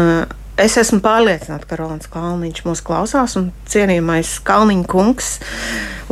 Es 0.63 0.75
esmu 0.77 0.99
pārliecināta, 1.01 1.65
ka 1.65 1.79
Rolands 1.81 2.11
Kalniņš 2.13 2.59
mūs 2.67 2.83
klausās, 2.85 3.39
un 3.41 3.47
cienījamais 3.73 4.35
Kalniņa 4.45 4.85
kungs, 4.87 5.31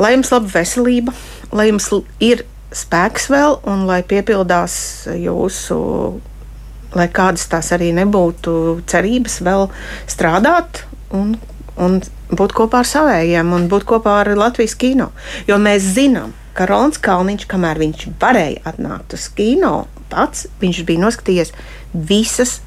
lai 0.01 0.15
jums 0.15 0.33
laba 0.33 0.49
veselība, 0.55 1.13
lai 1.53 1.67
jums 1.69 1.91
ir 2.25 2.47
spēks 2.73 3.29
vēl, 3.31 3.59
un 3.69 3.85
lai 3.87 4.01
piepildās 4.01 4.75
jūsu, 5.13 5.77
lai 6.97 7.07
kādas 7.13 7.45
tās 7.53 7.69
arī 7.77 7.93
nebūtu 8.01 8.81
cerības, 8.91 9.39
vēl 9.45 9.69
strādāt 10.09 10.87
un 11.15 11.37
un 11.81 12.01
būt 12.37 12.55
kopā 12.57 12.83
ar 12.83 12.89
savējiem 12.89 13.53
un 13.57 13.69
būt 13.71 13.87
kopā 13.89 14.21
ar 14.23 14.33
Latvijas 14.39 14.77
kino. 14.79 15.11
Jo 15.49 15.59
mēs 15.63 15.93
zinām, 15.97 16.35
ka 16.55 16.67
Rons 16.71 17.01
Kalniņš, 17.03 17.47
kamēr 17.51 17.81
viņš 17.83 18.09
varēja 18.21 18.65
atnākt 18.73 19.15
uz 19.17 19.29
kino, 19.37 19.87
pats 20.11 20.49
viņš 20.63 20.83
bija 20.89 21.05
noskatījies 21.07 21.55
visas 21.95 22.59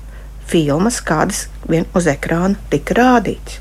filmas, 0.50 1.02
kādas 1.04 1.48
vien 1.70 1.88
uz 1.96 2.08
ekrāna 2.12 2.60
tika 2.72 2.98
rādītas. 3.00 3.60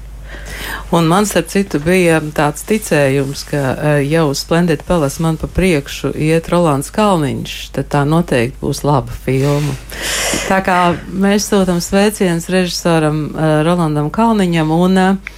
Un 0.93 1.07
man, 1.09 1.27
starp 1.27 1.49
citu, 1.49 1.81
bija 1.83 2.19
tāds 2.37 2.65
ticējums, 2.69 3.45
ka 3.49 3.61
uh, 3.73 3.95
jau 4.05 4.27
uz 4.31 4.43
Splendid 4.45 4.85
Palace 4.89 5.23
man 5.25 5.39
pa 5.41 5.49
priekšu 5.49 6.13
iet 6.17 6.51
Rolands 6.53 6.93
Kalniņš, 6.93 7.57
tad 7.77 7.89
tā 7.93 8.03
noteikti 8.09 8.61
būs 8.61 8.83
laba 8.85 9.13
filma. 9.25 9.75
Tā 10.49 10.61
kā 10.65 10.79
mēs 11.09 11.49
sūtam 11.49 11.81
sveicienus 11.85 12.49
režisoram 12.53 13.25
uh, 13.31 13.61
Rolandam 13.67 14.11
Kalniņam 14.13 14.73
un 14.77 15.01
uh, 15.01 15.33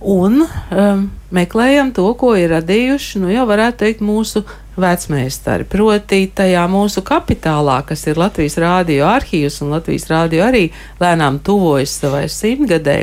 un 0.00 0.42
um, 0.44 1.08
meklējam 1.34 1.90
to, 1.96 2.06
ko 2.18 2.34
ir 2.36 2.52
radījuši, 2.52 3.20
nu 3.22 3.32
jau 3.32 3.46
varētu 3.48 3.82
teikt, 3.84 4.04
mūsu 4.04 4.44
vecmeistari. 4.76 5.64
Proti, 5.68 6.26
tajā 6.36 6.66
mūsu 6.70 7.02
kapitālā, 7.06 7.80
kas 7.88 8.04
ir 8.10 8.20
Latvijas 8.20 8.58
rādio 8.60 9.06
arhīvs, 9.08 9.60
un 9.64 9.72
Latvijas 9.76 10.08
rādio 10.12 10.44
arī 10.46 10.66
lēnām 11.00 11.40
tuvojas 11.44 11.96
savai 12.02 12.26
simtgadē. 12.32 13.02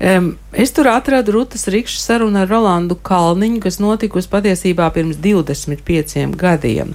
Um, 0.00 0.30
es 0.56 0.72
tur 0.72 0.88
atradu 0.88 1.34
Rutas 1.36 1.66
Rīkšas 1.68 2.06
sarunu 2.08 2.40
ar 2.40 2.48
Rolandu 2.48 2.96
Kalniņu, 2.96 3.60
kas 3.60 3.76
notikusi 3.82 4.30
patiesībā 4.32 4.86
pirms 4.94 5.20
25 5.20 6.38
gadiem. 6.40 6.94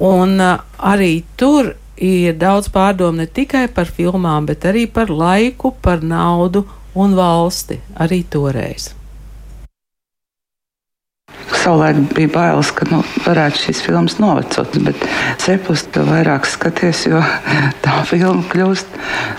Un 0.00 0.40
uh, 0.40 0.62
arī 0.80 1.26
tur 1.36 1.74
ir 1.96 2.36
daudz 2.40 2.68
pārdomu 2.72 3.20
ne 3.20 3.26
tikai 3.28 3.66
par 3.72 3.88
filmām, 3.92 4.48
bet 4.48 4.64
arī 4.68 4.86
par 4.88 5.12
laiku, 5.12 5.74
par 5.84 6.00
naudu 6.04 6.64
un 6.96 7.16
valsti 7.16 7.80
arī 8.00 8.22
toreiz. 8.30 8.94
Savulaik 11.66 11.96
bija 12.14 12.30
bailes, 12.30 12.68
ka 12.74 12.86
nu, 12.90 13.00
varētu 13.24 13.58
šīs 13.64 13.80
filmas 13.82 14.16
novecot, 14.22 14.76
bet 14.86 15.02
cepus 15.42 15.82
to 15.94 16.04
vairāk 16.06 16.46
skaties, 16.46 17.04
jo 17.10 17.20
tā 17.84 17.96
filma 18.06 18.44
kļūst 18.52 18.96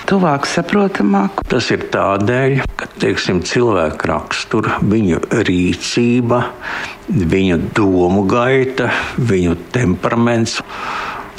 tuvāk 0.09 0.47
saprotamāk. 0.51 1.41
Tas 1.47 1.71
ir 1.71 1.87
tādēļ, 1.93 2.59
ka 2.79 2.89
teiksim, 2.99 3.41
cilvēku 3.47 4.11
rakstura, 4.11 4.77
viņu 4.83 5.23
rīcība, 5.47 6.43
viņu 7.07 7.61
domu 7.77 8.25
gaita, 8.27 8.91
viņu 9.17 9.55
temperaments, 9.75 10.59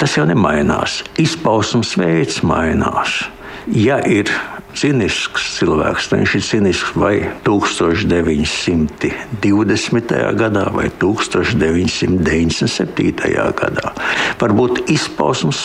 tas 0.01 0.17
jau 0.17 0.25
nemainās. 0.29 1.03
Izpausmes 1.21 1.93
veids 2.01 2.41
mainās. 2.41 3.21
Ja 3.69 3.99
ir 4.09 4.31
cinisks 4.79 5.57
cilvēks. 5.57 6.07
Viņš 6.13 6.35
ir 6.37 6.43
cinisks 6.45 6.93
vai 6.95 7.15
1920. 7.45 10.13
gadā, 10.39 10.65
vai 10.75 10.89
1997. 11.01 13.53
gadā. 13.59 13.87
Varbūt 14.39 14.75
izpausmes 14.93 15.59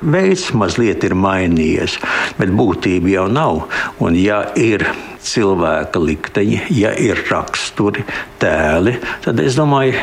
veids 0.00 0.52
mazliet 0.54 1.04
ir 1.06 1.14
mainījies, 1.18 1.98
bet 2.38 2.50
būtība 2.54 3.08
jau 3.16 3.28
nav. 3.32 3.62
Un, 4.00 4.14
ja 4.18 4.44
ir 4.54 4.86
cilvēka 5.20 5.98
likteņi, 6.00 6.60
ja 6.78 6.90
ir 6.96 7.26
raksturi, 7.30 8.04
tēli, 8.40 8.94
tad 9.24 9.40
es 9.42 9.54
domāju, 9.58 9.94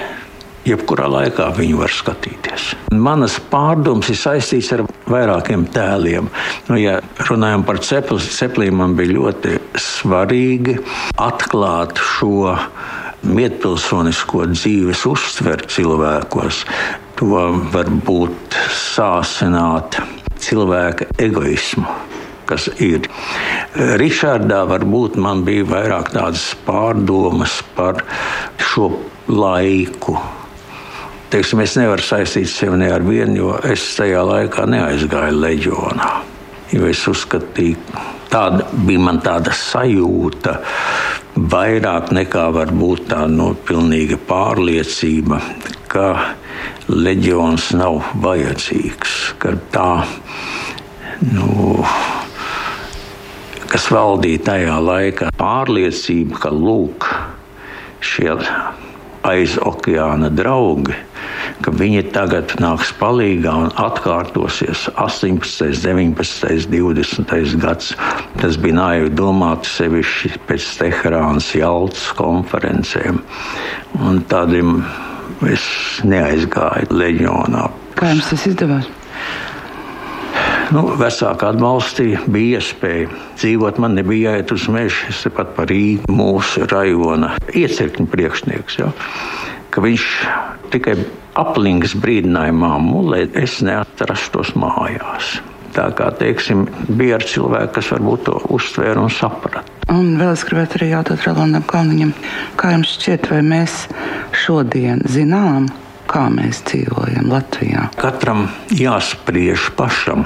jebkurā 0.68 1.08
laikā 1.12 1.48
viņu 1.58 1.80
var 1.82 1.94
skatīties. 1.94 2.70
Manas 2.94 3.38
pārdomas 3.52 4.12
ir 4.12 4.20
saistītas 4.20 4.74
ar 4.76 4.84
vairākiem 5.10 5.66
tēliem. 5.74 6.30
Nu, 6.70 6.78
ja 6.80 7.00
runājam 7.30 7.66
par 7.68 7.82
ceplīm, 7.84 8.80
man 8.82 8.96
bija 9.00 9.16
ļoti 9.18 9.58
svarīgi 9.82 10.78
atklāt 11.24 12.02
šo 12.18 12.56
mietpilsonisko 13.28 14.46
dzīves 14.54 15.06
uztveri 15.10 15.72
cilvēkos. 15.74 16.64
To 17.18 17.48
varbūt 17.74 18.60
sāsināt 18.78 19.98
cilvēka 20.44 21.10
egoismu 21.18 21.88
kas 22.48 22.70
ir. 22.80 23.08
Ričardā 24.00 24.62
varbūt 24.70 25.18
man 25.20 25.44
bija 25.48 25.66
vairāk 25.68 26.14
tādas 26.16 26.46
pārdomas 26.64 27.60
par 27.76 28.00
šo 28.70 28.92
laiku, 29.28 30.16
Teiksim, 31.32 31.60
es 31.60 31.76
nevaru 31.76 32.04
saistīt 32.04 32.48
sevi 32.48 32.78
ne 32.80 32.92
ar 32.94 33.04
vienu, 33.04 33.36
jo 33.42 33.56
es 33.68 33.84
tajā 33.98 34.22
laikā 34.24 34.68
neaizgāju 34.72 35.42
leģionā. 35.44 36.12
Jo 36.72 36.88
es 36.88 37.02
uzskatīju, 37.08 37.78
Tāda 38.28 38.66
bija 38.84 39.00
man 39.00 39.22
tāda 39.24 39.54
sajūta, 39.56 40.58
vairāk 41.52 42.10
nekā 42.16 42.48
varbūt 42.56 43.06
tā 43.14 43.22
no 43.32 43.54
nu, 43.54 43.60
pilnīga 43.68 44.18
pārliecība, 44.28 45.40
ka 45.88 46.08
leģions 46.92 47.70
nav 47.80 48.02
vajadzīgs, 48.24 49.16
ka 49.40 49.56
tā, 49.72 49.92
nu, 51.32 51.86
kas 53.72 53.88
valdīja 53.96 54.44
tajā 54.52 54.78
laikā, 54.90 55.32
pārliecība, 55.40 56.44
ka 56.44 56.52
lūk, 56.52 57.08
šie 58.04 58.34
aiz 59.28 59.56
okeāna 59.64 60.34
draugi 60.36 61.07
ka 61.66 61.74
viņi 61.74 62.04
tagad 62.16 62.56
nāks 62.62 62.92
palīdzīgā 63.00 63.54
un 63.64 63.72
atkārtosies 63.84 64.88
18, 64.96 65.74
19, 65.84 66.68
20 66.74 67.58
gads. 67.62 67.94
Tas 68.42 68.60
bija 68.62 68.80
naivi 68.80 69.12
domāt 69.14 69.68
sevišķi 69.70 70.34
pēc 70.48 70.70
Teherānas 70.82 71.50
Jaltas 71.58 72.08
konferencēm. 72.18 73.22
Un 74.04 74.22
tādiem 74.32 74.80
es 75.48 75.66
neaizgāju 76.08 76.94
leģionā. 76.94 77.68
Kā 77.98 78.14
jums 78.14 78.32
tas 78.32 78.48
izdevās? 78.50 78.90
Nu, 80.76 80.82
vecāki 81.00 81.46
atbalstīja, 81.48 82.26
bija 82.32 82.60
iespēja 82.60 83.08
dzīvot. 83.38 83.78
Man 83.80 83.96
nebija 83.96 84.34
jāiet 84.34 84.52
uz 84.52 84.66
mežu, 84.72 85.08
es 85.14 85.22
pat 85.34 85.54
par 85.56 85.70
Rīgu, 85.72 86.12
mūsu 86.12 86.68
rajona 86.68 87.38
iecirkņu 87.56 88.08
priekšnieks. 88.12 88.80
Ja, 88.82 88.92
viņš 89.78 90.08
tikai 90.74 90.98
aplinks 91.38 91.96
brīdinājumam, 92.02 92.90
lai 93.12 93.26
es 93.38 93.60
neatrastos 93.66 94.56
mājās. 94.58 95.38
Tā 95.78 95.92
kā 95.94 96.08
teiksim, 96.18 96.66
bija 96.98 97.20
ar 97.20 97.26
cilvēku, 97.28 97.74
kas 97.76 97.92
varbūt 97.94 98.24
to 98.26 98.38
uztvēra 98.56 99.04
un 99.04 99.12
saprata. 99.14 99.62
Un 99.94 100.16
vēl 100.20 100.34
es 100.34 100.46
gribētu 100.48 100.80
arī 100.80 100.88
jautāt 100.96 101.28
Rolandam 101.28 101.66
Kalniņam, 101.70 102.16
kā 102.58 102.74
jums 102.74 102.96
šķiet, 102.98 103.30
vai 103.32 103.44
mēs 103.46 103.76
šodien 104.46 105.04
zinām, 105.08 105.70
kā 106.10 106.26
mēs 106.34 106.64
dzīvojam 106.68 107.30
Latvijā? 107.30 107.88
Katram 108.00 108.48
jāspriež 108.74 109.70
pašam. 109.78 110.26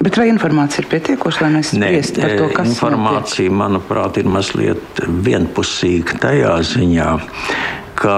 Bet 0.00 0.16
vai 0.16 0.30
informācija 0.30 0.84
ir 0.84 0.88
pietiekoša, 0.92 1.42
lai 1.44 1.50
mēs 1.58 1.74
spriestu 1.74 2.22
par 2.22 2.36
to, 2.38 2.46
kas 2.54 2.70
ir? 2.70 2.72
Informācija, 2.72 3.48
notiek? 3.48 3.58
manuprāt, 3.60 4.20
ir 4.20 4.30
mazliet 4.32 5.02
vienpusīga 5.26 6.16
tajā 6.22 6.54
ziņā, 6.70 7.10
ka 8.00 8.14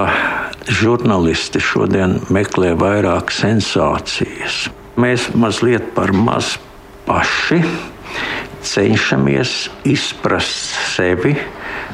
žurnālisti 0.71 1.61
šodien 1.62 2.21
meklē 2.31 2.73
vairāk 2.79 3.33
sensācijas. 3.35 4.69
Mēs 5.01 5.31
mazliet 5.35 5.91
par 5.97 6.12
maz 6.15 6.55
paši 7.07 7.59
cenšamies 8.62 9.67
izprast 9.89 10.77
sevi 10.93 11.35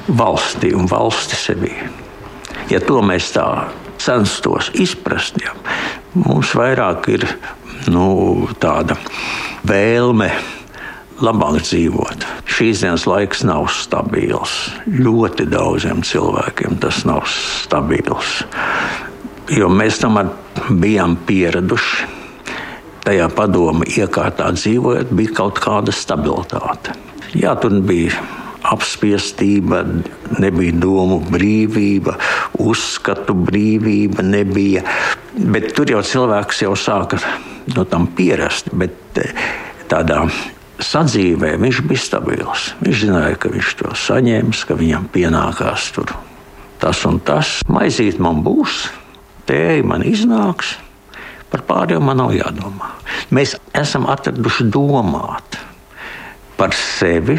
valstī 0.08 0.74
un 0.76 0.88
valsti 0.90 1.38
sevi. 1.38 1.72
Ja 2.68 2.82
to 2.84 3.00
mēs 3.00 3.30
tā 3.32 3.46
censtos 3.98 4.68
izprast, 4.76 5.40
ja, 5.40 5.54
mums 6.12 6.52
vairāk 6.56 7.08
ir 7.14 7.24
nu, 7.88 8.48
tāda 8.60 8.98
vēlme 9.66 10.28
labāk 11.24 11.62
dzīvot. 11.62 12.26
Šīs 12.48 12.82
dienas 12.84 13.06
laiks 13.08 13.42
nav 13.46 13.68
stabils. 13.74 14.54
Ļoti 14.86 15.48
daudziem 15.50 16.02
cilvēkiem 16.06 16.78
tas 16.82 17.02
nav 17.08 17.26
stabils. 17.30 18.42
Jo 19.54 19.70
mēs 19.72 20.00
tam 20.02 20.18
bijām 20.68 21.16
pieraduši. 21.28 22.14
Tajā 23.08 23.30
padomu 23.32 23.86
iekārtā 23.88 24.50
dzīvojot, 24.52 25.14
bija 25.16 25.36
kaut 25.38 25.62
kāda 25.64 25.94
stabilitāte. 25.96 26.92
Jā, 27.38 27.54
tur 27.60 27.78
bija 27.84 28.12
apspiestība, 28.68 29.80
nebija 30.42 30.74
domu 30.76 31.22
brīvība, 31.24 32.18
uzskatu 32.60 33.36
brīvība, 33.48 34.24
nebija. 34.26 34.84
Bet 35.38 35.72
tur 35.76 35.88
jau 35.94 36.02
cilvēks 36.04 36.64
jau 36.66 36.74
sāka 36.76 37.20
no 37.76 37.86
tam 37.88 38.10
pierast. 38.18 38.68
Bet 38.76 39.22
eh, 39.22 39.32
tādā 39.88 40.26
sadzīvē 40.82 41.54
viņš 41.60 41.82
bija 41.88 42.02
stabils. 42.02 42.72
Viņš 42.82 43.04
zināja, 43.04 43.38
ka 43.40 43.50
viņš 43.52 43.74
to 43.80 43.92
saņems, 43.98 44.64
ka 44.68 44.76
viņam 44.78 45.08
pienākās 45.14 45.90
tur 45.96 46.12
tas 46.78 47.02
un 47.08 47.18
tas. 47.24 47.58
Maizīt 47.70 48.20
man 48.22 48.42
būs, 48.46 48.86
tēja 49.48 49.86
man 49.86 50.04
iznāks, 50.06 50.76
par 51.50 51.64
pārējo 51.68 52.02
man 52.04 52.20
nav 52.22 52.34
jādomā. 52.36 52.92
Mēs 53.34 53.56
esam 53.76 54.06
atraduši 54.10 54.68
domāt 54.72 55.58
par 56.58 56.74
sevi, 56.76 57.38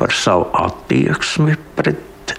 par 0.00 0.14
savu 0.16 0.48
attieksmi 0.56 1.56
pret 1.76 2.36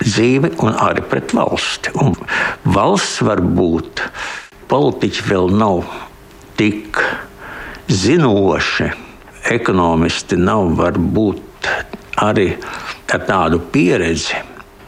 dzīvi 0.00 0.54
un 0.64 0.76
arī 0.80 1.04
pret 1.04 1.34
valsti. 1.36 1.92
Un 2.00 2.16
valsts 2.64 3.20
var 3.26 3.42
būt, 3.44 4.02
politiķi 4.72 5.28
vēl 5.28 5.52
nav 5.60 5.84
tik 6.56 7.00
zinoši 7.90 8.90
ekonomisti 9.48 10.36
nav 10.36 10.74
varbūt 10.78 11.68
arī 12.20 12.52
ar 13.10 13.24
tādu 13.26 13.60
pieredzi, 13.72 14.38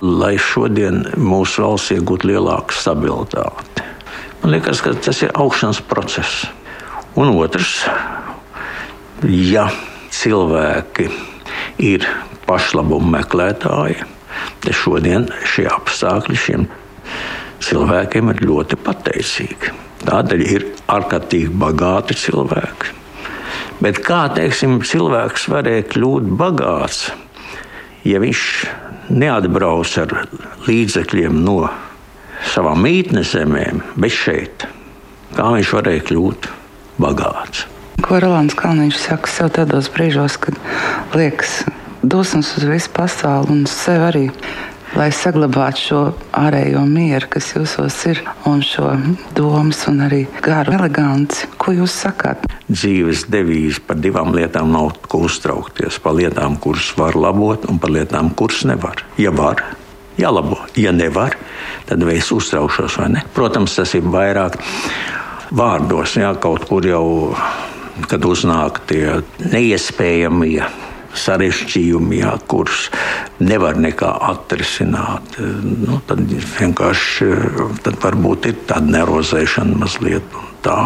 lai 0.02 0.34
šodien 0.40 1.04
mūsu 1.16 1.64
valsts 1.64 1.94
iegūtu 1.96 2.32
lielāku 2.32 2.74
stabilitāti. 2.74 3.86
Man 4.42 4.54
liekas, 4.56 4.82
ka 4.82 4.94
tas 4.98 5.22
ir 5.22 5.32
augšanas 5.38 5.80
process. 5.86 6.46
Un 7.14 7.30
otrs, 7.36 7.84
ja 9.22 9.68
cilvēki 10.10 11.08
ir 11.84 12.06
pašlabumu 12.48 13.12
meklētāji, 13.14 14.00
tad 14.64 14.74
šodien 14.76 15.28
šie 15.46 15.68
apstākļi 15.70 16.40
šiem 16.46 16.66
cilvēkiem 17.62 18.32
ir 18.32 18.42
ļoti 18.48 18.80
pateicīgi. 18.82 19.76
Tādēļ 20.02 20.42
ir 20.48 20.66
ārkārtīgi 20.90 21.52
bagāti 21.62 22.18
cilvēki 22.18 23.01
Bet 23.82 23.98
kā 24.06 24.28
teiksim, 24.30 24.76
cilvēks 24.86 25.48
varēja 25.50 25.82
kļūt 25.90 26.26
bagāts, 26.38 27.08
ja 28.06 28.20
viņš 28.22 28.42
neatbrauc 29.10 29.96
ar 29.98 30.12
līdzekļiem 30.68 31.40
no 31.42 31.64
savām 32.52 32.84
mītnes 32.84 33.32
zemēm, 33.34 33.82
bet 33.98 34.14
šeit? 34.14 34.66
Kā 35.34 35.48
viņš 35.56 35.72
varēja 35.74 36.04
kļūt 36.12 36.46
bagāts? 37.02 37.66
Ko 38.06 38.20
Rolands 38.22 38.54
Kalniņš 38.58 39.00
saka 39.02 39.30
sev 39.30 39.50
tādos 39.56 39.90
brīžos, 39.90 40.38
kad 40.42 40.58
liekas 41.18 41.62
dusmas 42.02 42.54
uz 42.58 42.68
visu 42.70 42.90
pasauli 42.94 43.50
un 43.56 43.66
sev 43.70 44.06
arī 44.12 44.28
lai 44.98 45.08
saglabātu 45.14 45.80
šo 45.80 46.00
ārējo 46.36 46.82
mieru, 46.88 47.28
kas 47.32 47.52
jūsos 47.54 47.96
ir, 48.10 48.20
un 48.48 48.62
šo 48.64 48.90
domas 49.36 49.84
un 49.90 50.02
arī 50.06 50.24
garu 50.44 50.74
eleganci. 50.76 51.48
Ko 51.60 51.74
jūs 51.76 51.94
sakāt? 52.04 52.44
Dzīves 52.68 53.26
devīze 53.32 53.82
par 53.86 54.00
divām 54.02 54.34
lietām 54.36 54.72
nav 54.72 54.92
ko 55.08 55.24
uztraukties. 55.28 56.00
Par 56.02 56.16
lietām, 56.18 56.58
kuras 56.62 56.92
var 56.98 57.16
labot, 57.18 57.66
un 57.70 57.80
par 57.82 57.94
lietām, 57.94 58.32
kuras 58.36 58.64
nevar. 58.68 59.04
Ja 59.20 59.32
var, 59.34 59.64
jālabo. 60.20 60.60
Ja 60.76 60.92
nevar, 60.92 61.36
tad 61.88 62.04
es 62.12 62.32
uztraukšos. 62.32 63.00
Protams, 63.34 63.76
tas 63.78 63.94
ir 63.98 64.06
vairāk 64.06 64.60
vārdos, 65.52 66.16
jā, 66.16 66.32
kaut 66.40 66.64
kur 66.68 66.86
jau, 66.86 67.04
kad 68.08 68.24
uznāk 68.24 68.80
tie 68.88 69.20
neiespējamie 69.52 70.62
sarežģījumi, 71.18 72.20
jā, 72.22 72.32
kurus 72.48 72.88
nevar 73.42 73.78
nekā 73.80 74.10
atrisināt. 74.32 75.36
Nu, 75.38 76.00
tad 76.08 76.24
vienkārši 76.30 77.30
tad 77.84 77.98
varbūt 78.02 78.50
ir 78.50 78.60
tāda 78.68 78.98
nerozēšana 78.98 79.80
mazliet 79.82 80.38
tā. 80.64 80.78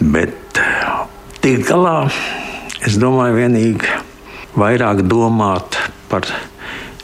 Bet 0.00 0.60
tikt 1.44 1.68
galā, 1.70 2.08
es 2.84 2.98
domāju, 3.00 3.38
vienīgi 3.42 3.96
vairāk 4.58 5.02
domāt 5.08 5.78
par 6.10 6.28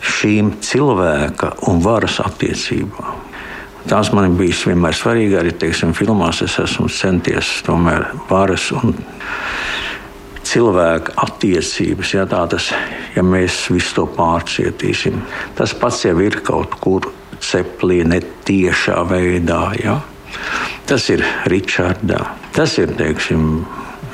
šīm 0.01 0.57
cilvēka 0.65 1.55
un 1.71 1.81
varas 1.85 2.21
attiecībām. 2.23 3.27
Tās 3.89 4.11
man 4.13 4.37
bijis 4.37 4.67
vienmēr 4.69 4.97
svarīgi. 4.97 5.39
Arī 5.41 5.55
teiksim, 5.57 5.95
filmās 5.97 6.43
es 6.45 6.59
esmu 6.61 6.91
centies 6.93 7.61
tomēr 7.67 8.11
varas 8.29 8.69
un 8.77 8.95
cilvēka 10.51 11.15
attiecības, 11.25 12.15
ja, 12.17 12.27
tas, 12.27 12.71
ja 13.15 13.25
mēs 13.27 13.63
visu 13.71 14.01
to 14.01 14.07
pārcietīsim, 14.17 15.21
tas 15.59 15.75
pats 15.79 16.05
jau 16.07 16.17
ir 16.23 16.41
kaut 16.47 16.75
kur 16.83 17.11
ceplī, 17.41 18.03
netiešā 18.09 19.01
veidā. 19.11 19.63
Ja. 19.81 20.01
Tas 20.89 21.07
ir 21.13 21.23
Ričardā, 21.51 22.25
tas 22.57 22.77
ir, 22.83 22.93
teiksim, 22.99 23.63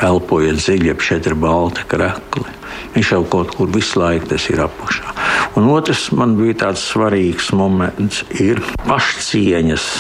elpojot 0.05 0.61
dziļi, 0.61 0.92
ap 0.92 1.05
šeit 1.05 1.29
ir 1.29 1.37
balta 1.40 1.87
krekli. 1.88 2.53
Viņš 2.96 3.11
jau 3.12 3.22
kaut 3.29 3.53
kur 3.57 3.68
visu 3.72 4.01
laiku 4.01 4.37
ir 4.37 4.62
apakšā. 4.64 5.12
Un 5.57 5.68
otrs 5.72 6.11
man 6.16 6.37
bija 6.37 6.57
tāds 6.66 6.85
svarīgs 6.92 7.51
moments, 7.57 8.22
ir 8.40 8.61
pašcieņas 8.87 9.90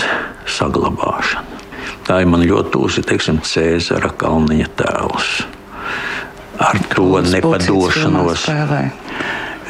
saglabāšana. 0.56 1.64
Tā 2.06 2.20
ir 2.22 2.30
man 2.30 2.44
ļoti 2.46 2.72
tūsi, 2.76 3.04
teiksim, 3.04 3.42
Cēzara 3.44 4.12
Kalniņa 4.20 4.68
tēls 4.78 5.36
ar 6.58 6.80
to 6.94 7.20
nepadošanos, 7.22 8.46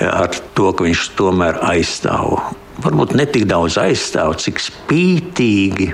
ar 0.00 0.38
to, 0.54 0.70
ka 0.72 0.86
viņš 0.86 1.04
tomēr 1.18 1.60
aizstāv. 1.66 2.40
Varbūt 2.84 3.14
ne 3.16 3.24
tik 3.30 3.46
daudz 3.48 3.78
aizstāv, 3.80 4.36
cik 4.42 4.60
spītīgi 4.60 5.92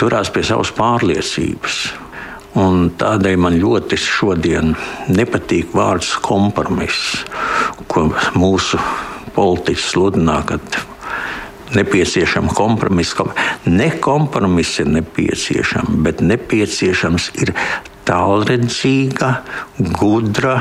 turās 0.00 0.30
pie 0.32 0.44
savas 0.44 0.72
pārliecības. 0.76 1.78
Un 2.56 2.90
tādēļ 2.96 3.40
man 3.40 3.56
ļoti 3.60 3.98
šodien 4.00 4.72
nepatīk 5.12 5.74
vārds 5.76 6.14
kompromiss, 6.24 7.24
ko 7.88 8.08
mūsu 8.36 8.80
politiķi 9.36 9.82
sludinā, 9.82 10.38
kad 10.48 10.78
nepieciešama 11.76 12.54
kompromisa. 12.56 13.28
Ne 13.68 13.90
kompromiss 14.00 14.80
ir 14.80 14.88
nepieciešams, 14.88 16.00
bet 16.06 16.22
nepieciešams 16.24 17.30
ir 17.42 17.52
tālredzīga, 18.06 19.32
gudra 19.98 20.60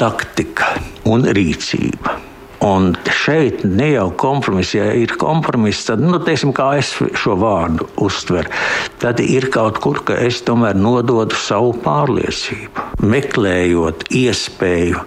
taktika 0.00 0.74
un 1.08 1.28
rīcība. 1.28 2.18
Un 2.60 2.90
šeit 3.08 3.62
ne 3.64 3.86
jau 3.94 4.10
kompromiss, 4.20 4.74
ja 4.76 4.90
ir 4.92 5.14
kompromiss, 5.20 5.86
tad, 5.88 6.02
nu, 6.04 6.18
teiksim, 6.20 6.52
kā 6.52 6.74
es 6.76 6.90
šo 7.16 7.38
vārdu 7.40 7.86
uztveru, 8.04 8.52
tad 9.00 9.22
ir 9.24 9.48
kaut 9.52 9.80
kur, 9.80 10.02
ka 10.04 10.18
es 10.20 10.42
tomēr 10.44 10.76
nododu 10.76 11.38
savu 11.40 11.72
pārliecību, 11.80 12.84
meklējot 13.00 14.04
iespēju 14.12 15.00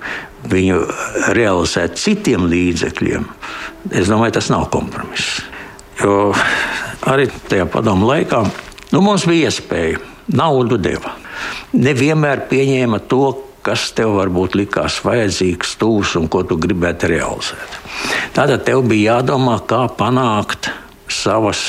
viņu 0.50 0.82
realizēt 1.38 2.02
citiem 2.02 2.50
līdzekļiem. 2.50 3.30
Es 3.94 4.10
domāju, 4.10 4.40
tas 4.40 4.50
nav 4.50 4.72
kompromiss. 4.74 5.44
Jo 6.02 6.34
arī 7.06 7.30
tajā 7.52 7.70
padomu 7.70 8.10
laikā 8.10 8.42
nu, 8.96 9.04
mums 9.06 9.28
bija 9.30 9.52
iespēja, 9.52 10.02
naudu 10.34 10.82
deva. 10.82 11.14
Nevienmēr 11.74 12.46
pieņēma 12.52 13.02
to, 13.12 13.26
kas 13.64 13.90
tev 13.96 14.18
varbūt 14.18 14.58
likās 14.60 15.00
vajadzīgs, 15.06 15.78
tūs 15.80 16.18
un 16.20 16.28
ko 16.32 16.44
tu 16.48 16.58
gribētu 16.60 17.10
realizēt. 17.14 17.78
Tātad 18.36 18.66
tev 18.68 18.84
bija 18.90 19.20
jādomā, 19.20 19.60
kā 19.68 19.86
panākt 19.98 20.72
savas 21.14 21.62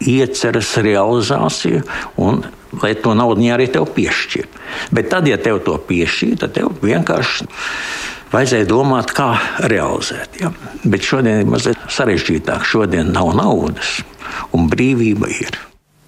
ieceres 0.00 0.76
realizāciju 0.80 1.82
un 2.22 2.44
lai 2.82 2.94
to 3.00 3.14
naudu 3.16 3.46
arī 3.52 3.68
tev 3.72 3.88
piešķir. 3.96 4.48
Bet 4.94 5.10
tad, 5.12 5.28
ja 5.28 5.38
tev 5.40 5.62
to 5.66 5.76
piešķir, 5.88 6.36
tad 6.42 6.56
tev 6.56 6.72
vienkārši 6.82 7.48
vajadzēja 8.32 8.68
domāt, 8.68 9.12
kā 9.16 9.34
realizēt. 9.70 10.40
Ja? 10.40 10.52
Bet 10.84 11.06
šodien 11.06 11.42
ir 11.42 11.50
mazliet 11.50 11.80
sarežģītāk. 11.92 12.66
Šodien 12.66 13.12
nav 13.14 13.32
naudas, 13.38 14.00
un 14.56 14.68
brīvība 14.72 15.30
ir. 15.32 15.58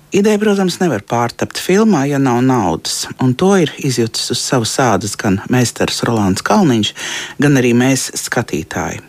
Ideja, 0.08 0.38
protams, 0.40 0.78
nevar 0.80 1.02
pārtapt 1.04 1.58
filmā, 1.60 2.06
ja 2.08 2.16
nav 2.16 2.38
naudas, 2.40 3.02
un 3.20 3.34
to 3.36 3.50
ir 3.60 3.68
izjutis 3.84 4.30
uz 4.32 4.40
savas 4.40 4.72
ādas 4.80 5.12
gan 5.20 5.36
meistars 5.52 6.00
Rolands 6.08 6.40
Kalniņš, 6.48 6.92
gan 7.36 7.60
arī 7.60 7.74
mēs, 7.76 8.06
skatītāji. 8.16 9.02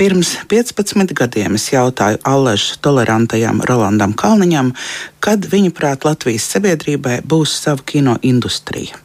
Pirms 0.00 0.30
15 0.48 1.12
gadiem 1.18 1.58
es 1.60 1.68
jautāju 1.74 2.22
Allaža 2.24 2.78
tolerantajam 2.80 3.60
Rolandam 3.68 4.16
Kalniņam, 4.16 4.72
kad 5.20 5.44
viņuprāt 5.44 6.08
Latvijas 6.08 6.48
sabiedrībai 6.54 7.20
būs 7.20 7.58
sava 7.60 7.84
kino 7.84 8.16
industrija. 8.24 8.96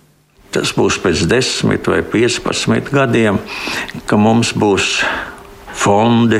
Tas 0.55 0.71
būs 0.71 1.01
pēc 1.03 1.27
10 1.27 1.91
vai 1.91 1.99
15 2.15 2.93
gadiem, 2.95 3.43
ka 4.07 4.15
mums 4.15 4.55
būs 4.55 5.01
fondi, 5.75 6.39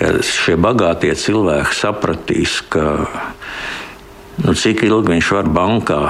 ka 0.00 0.16
šie 0.24 0.56
bagātie 0.56 1.12
cilvēki 1.12 1.76
sapratīs, 1.84 2.62
ka 2.72 2.86
Nu, 4.36 4.52
cik 4.52 4.82
ilgi 4.84 5.14
viņš 5.14 5.30
var 5.32 5.46
bankā 5.48 6.00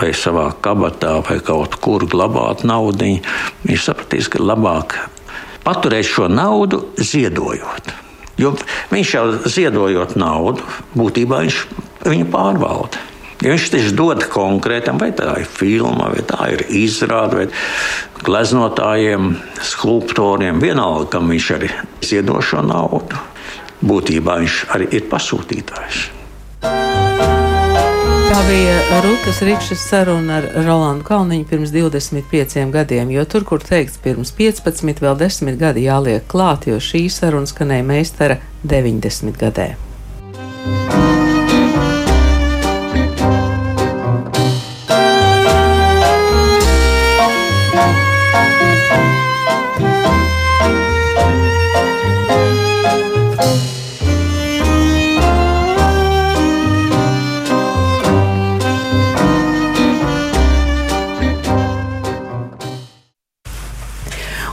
vai 0.00 0.10
savā 0.16 0.48
kabatā 0.64 1.20
vai 1.22 1.38
kaut 1.44 1.76
kur 1.78 2.02
glabāt 2.10 2.64
naudu, 2.66 3.12
viņš 3.62 3.84
sapratīs, 3.86 4.30
ka 4.32 4.42
labāk 4.42 4.96
paturēt 5.62 6.08
šo 6.08 6.26
naudu 6.32 6.82
ziedojot. 6.98 7.92
Jo 8.38 8.54
viņš 8.90 9.14
jau 9.14 9.24
ziedojot 9.46 10.16
naudu, 10.18 10.66
būtībā 10.98 11.44
viņš 11.44 11.60
viņu 12.06 12.26
pārvalda. 12.34 13.06
Ja 13.38 13.54
viņš 13.54 13.70
taču 13.70 13.94
dod 13.94 14.24
konkrētam, 14.32 14.98
vai 14.98 15.12
tā 15.14 15.36
ir 15.38 15.46
filma, 15.46 16.10
vai 16.10 16.26
tā 16.26 16.50
ir 16.56 16.66
izrāde, 16.74 17.38
vai 17.38 17.46
gleznotājiem, 18.26 19.36
skulptoriem, 19.62 20.58
vienalga, 20.58 21.12
kam 21.14 21.30
viņš 21.30 21.50
arī 21.54 21.70
ziedo 22.02 22.42
šo 22.42 22.66
naudu. 22.66 23.22
Būtībā 23.86 24.40
viņš 24.42 24.62
arī 24.74 24.90
ir 24.98 25.10
pasūtītājs. 25.10 26.17
Tā 28.28 28.42
bija 28.44 29.00
Rūtas 29.00 29.38
Rīkšas 29.40 29.86
saruna 29.88 30.42
ar 30.42 30.46
Rolandu 30.66 31.06
Kalniņu 31.08 31.46
pirms 31.48 31.72
25 31.72 32.66
gadiem, 32.74 33.08
jo 33.14 33.24
tur, 33.24 33.46
kur 33.48 33.64
teikts 33.64 33.96
pirms 34.04 34.34
15, 34.36 35.00
vēl 35.00 35.16
10 35.24 35.56
gadi 35.56 35.86
jāliek 35.88 36.28
klāt, 36.28 36.68
jo 36.68 36.76
šī 36.76 37.06
saruna 37.08 37.48
skanēja 37.48 37.88
meistara 37.88 38.40
90 38.68 39.40
gadē. 39.40 39.70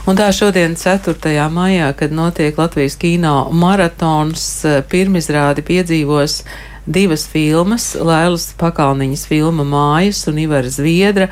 Un 0.06 0.14
tā 0.14 0.28
šodien, 0.30 0.76
4. 0.78 1.48
maijā, 1.50 1.88
kad 1.98 2.12
notiek 2.14 2.54
Latvijas 2.54 2.94
kino 2.94 3.48
maratons, 3.50 4.44
eh, 4.62 4.76
pirmizrādi 4.86 5.64
piedzīvos 5.66 6.44
divas 6.86 7.24
filmas- 7.26 7.96
Lēlas 8.10 8.52
Pakalniņas 8.54 9.26
filma 9.26 9.66
Mājas 9.66 10.28
un 10.30 10.38
Ivara 10.38 10.70
Zviedra 10.70 11.26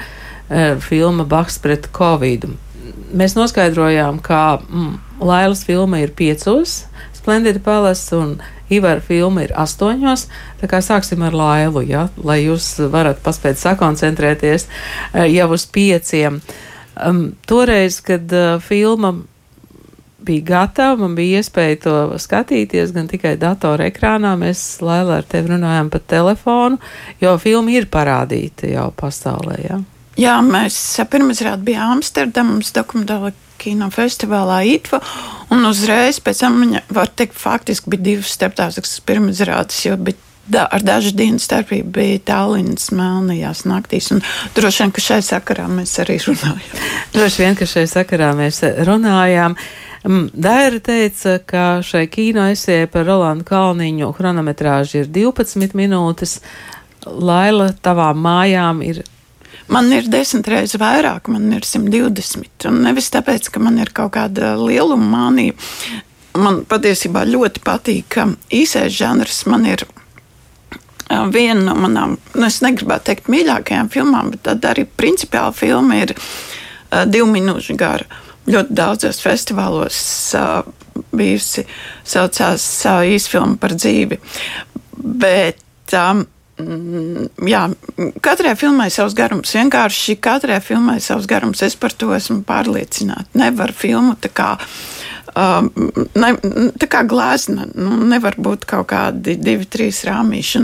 eh, 0.50 0.74
filma 0.80 1.22
Baks 1.22 1.60
pret 1.62 1.87
Covid. 1.94 2.48
Mēs 3.14 3.38
noskaidrojām, 3.38 4.20
ka 4.20 4.58
mm, 4.58 4.98
Lēlas 5.20 5.64
filma 5.64 6.02
ir 6.02 6.10
piecos, 6.10 6.87
Splendid 7.12 7.62
Palace 7.62 8.10
un 8.16 8.40
Ivara 8.70 9.00
filma 9.00 9.46
ir 9.46 9.54
astoņos. 9.54 10.26
Tā 10.58 10.66
kā 10.66 10.82
sāksim 10.82 11.22
ar 11.22 11.32
Lailu, 11.32 11.87
ja, 11.87 12.08
lai 12.16 12.42
jūs 12.42 12.90
varat 12.90 13.22
paspēt 13.22 13.54
sakoncentrēties 13.54 14.66
eh, 14.66 15.30
jau 15.30 15.52
uz 15.52 15.64
pieciem. 15.64 16.42
Uh, 16.42 16.73
Um, 16.94 17.33
toreiz, 17.46 18.00
kad 18.04 18.33
uh, 18.33 18.61
filma 18.62 19.14
bija 20.24 20.44
gatava, 20.48 20.96
man 21.02 21.14
bija 21.18 21.40
iespēja 21.42 21.80
to 21.85 21.94
skatīties 22.22 22.94
gan 22.94 23.09
tikai 23.11 23.35
datora 23.40 23.88
ekrānā. 23.90 24.35
Mēs 24.40 24.62
Laila 24.85 25.18
ar 25.20 25.28
tevi 25.28 25.52
runājām 25.52 25.90
pa 25.92 26.00
telefonu, 26.00 26.78
jo 27.20 27.35
filma 27.42 27.74
ir 27.74 27.90
parādīta 27.92 28.70
jau 28.70 28.88
pasaulē. 28.96 29.59
Ja? 29.64 29.80
Jā, 30.20 30.37
mēs 30.46 30.78
pirmizrādi 31.11 31.72
bijām 31.72 31.96
Amsterdamas 31.96 32.70
dokumentāla 32.74 33.35
kino 33.59 33.88
festivālā 33.94 34.61
ITVA, 34.74 35.00
un 35.54 35.66
uzreiz 35.68 36.20
pēc 36.22 36.44
tam 36.44 36.61
viņa, 36.62 36.85
var 36.94 37.11
teikt, 37.16 37.37
faktiski 37.40 37.92
bija 37.94 38.09
divas 38.11 38.35
starptautiskas 38.37 39.00
pirmizrādes, 39.09 39.80
jo 39.87 39.96
bija 39.98 40.20
da, 40.46 40.66
ar 40.70 40.83
dažu 40.85 41.14
dienu 41.16 41.40
starpību 41.40 41.92
bija 41.94 42.20
Tallinas 42.30 42.90
melnajās 42.94 43.64
naktīs. 43.68 44.11
Droši 44.57 44.85
vien, 44.85 44.92
ka 44.94 45.04
šai 45.04 45.20
sakarā 45.24 45.66
mēs 45.70 45.96
arī 46.04 46.18
runājam. 46.24 46.85
droši 47.14 47.42
vien, 47.42 47.57
ka 47.59 47.68
šai 47.68 47.87
sakarā 47.90 48.35
mēs 48.38 48.61
runājām. 48.88 49.57
Daira 50.04 50.83
teica, 50.85 51.38
ka 51.46 51.64
šai 51.85 52.04
kino 52.12 52.44
esē 52.52 52.85
par 52.92 53.07
Rolandu 53.09 53.46
Kalniņu 53.48 54.12
chronometrāža 54.18 55.04
ir 55.04 55.11
12 55.12 55.76
minūtes. 55.78 56.38
Laila, 57.04 57.72
tavām 57.85 58.20
mājām 58.24 58.80
ir 58.85 59.04
Man 59.68 59.88
ir 59.96 60.04
desmit 60.12 60.48
reizes 60.50 60.76
vairāk, 60.76 61.30
man 61.33 61.46
ir 61.57 61.64
120. 61.64 62.66
Un 62.68 62.83
nevis 62.85 63.09
tāpēc, 63.14 63.48
ka 63.48 63.62
man 63.64 63.78
ir 63.80 63.94
kaut 63.96 64.12
kāda 64.12 64.52
lieluma 64.61 65.07
mānija. 65.14 65.57
Man 66.37 66.64
patiesībā 66.68 67.22
ļoti 67.24 67.62
patīk, 67.64 68.11
ka 68.12 68.26
īsais 68.52 68.92
žanrs 68.92 69.44
man 69.48 69.64
ir 69.70 69.87
viena 71.33 71.61
no 71.68 71.74
manām, 71.79 72.18
nu, 72.35 72.44
es 72.46 72.61
negribētu 72.64 73.11
teikt, 73.11 73.31
mīļākajām 73.33 73.90
filmām, 73.92 74.33
bet 74.35 74.44
tad 74.48 74.66
arī 74.70 74.87
principiāli 74.87 75.57
filma 75.59 76.00
ir 76.03 76.14
uh, 76.16 77.05
divu 77.09 77.29
minūšu 77.33 77.79
gara. 77.81 78.22
Ļoti 78.50 78.77
daudzos 78.77 79.22
festivālos 79.24 79.98
uh, 80.37 80.61
bijusi 81.16 81.64
saucās 82.05 82.66
uh, 82.90 83.03
īsfilma 83.09 83.59
par 83.61 83.77
dzīvi. 83.79 84.20
Bet, 85.24 85.61
um, 85.96 86.27
Jā, 86.55 87.64
katrai 88.22 88.53
filmai 88.55 88.87
savs 88.94 89.16
garums. 89.18 89.50
Vienkārši 89.57 90.14
katrai 90.22 90.61
filmai 90.62 91.00
savs 91.03 91.27
garums. 91.27 91.64
Es 91.66 91.74
par 91.74 91.90
to 91.98 92.12
esmu 92.14 92.44
pārliecināta. 92.46 93.27
Nevar 93.35 93.74
filmu 93.74 94.14
tā 94.22 94.31
kā 94.31 94.53
Um, 95.35 95.66
ne, 96.14 96.29
tā 96.79 96.87
kā 96.87 97.00
glezna, 97.11 97.64
nu, 97.74 97.96
nevar 98.07 98.37
būt 98.38 98.68
kaut 98.70 98.87
kādi 98.92 99.35
divi, 99.35 99.66
trīs 99.66 100.05
rāmīši. 100.07 100.61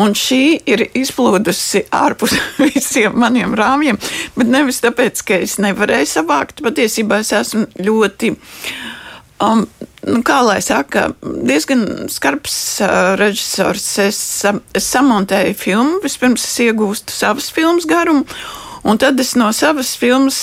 Un, 0.00 0.14
šī 0.16 0.42
ir 0.70 0.86
izplūdusi 0.96 1.84
ārpus 1.94 2.36
visiem 2.62 3.18
maniem 3.20 3.54
rāmjiem, 3.58 4.00
bet 4.38 4.50
nevis 4.50 4.80
tāpēc, 4.84 5.24
ka 5.26 5.40
es 5.44 5.58
nevarēju 5.62 6.08
savākt. 6.14 6.64
Patiesībā 6.64 7.20
es 7.24 7.34
esmu 7.36 7.66
ļoti. 7.80 8.34
Um, 9.40 9.64
nu, 10.04 10.20
kā 10.26 10.40
lai 10.44 10.58
saka, 10.64 11.10
diezgan 11.22 12.10
skarbs 12.12 12.56
uh, 12.84 13.14
režisors. 13.20 13.86
Es, 14.04 14.22
uh, 14.48 14.60
es 14.76 14.88
samontēju 14.92 15.56
filmu, 15.56 16.00
vispirms 16.04 16.44
es 16.48 16.58
iegūstu 16.66 17.16
savas 17.16 17.48
filmas 17.54 17.88
garumu, 17.88 18.26
Un 18.82 18.98
tad 18.98 19.20
es 19.20 19.34
no 19.36 19.50
savas 19.52 19.92
filmas 20.00 20.38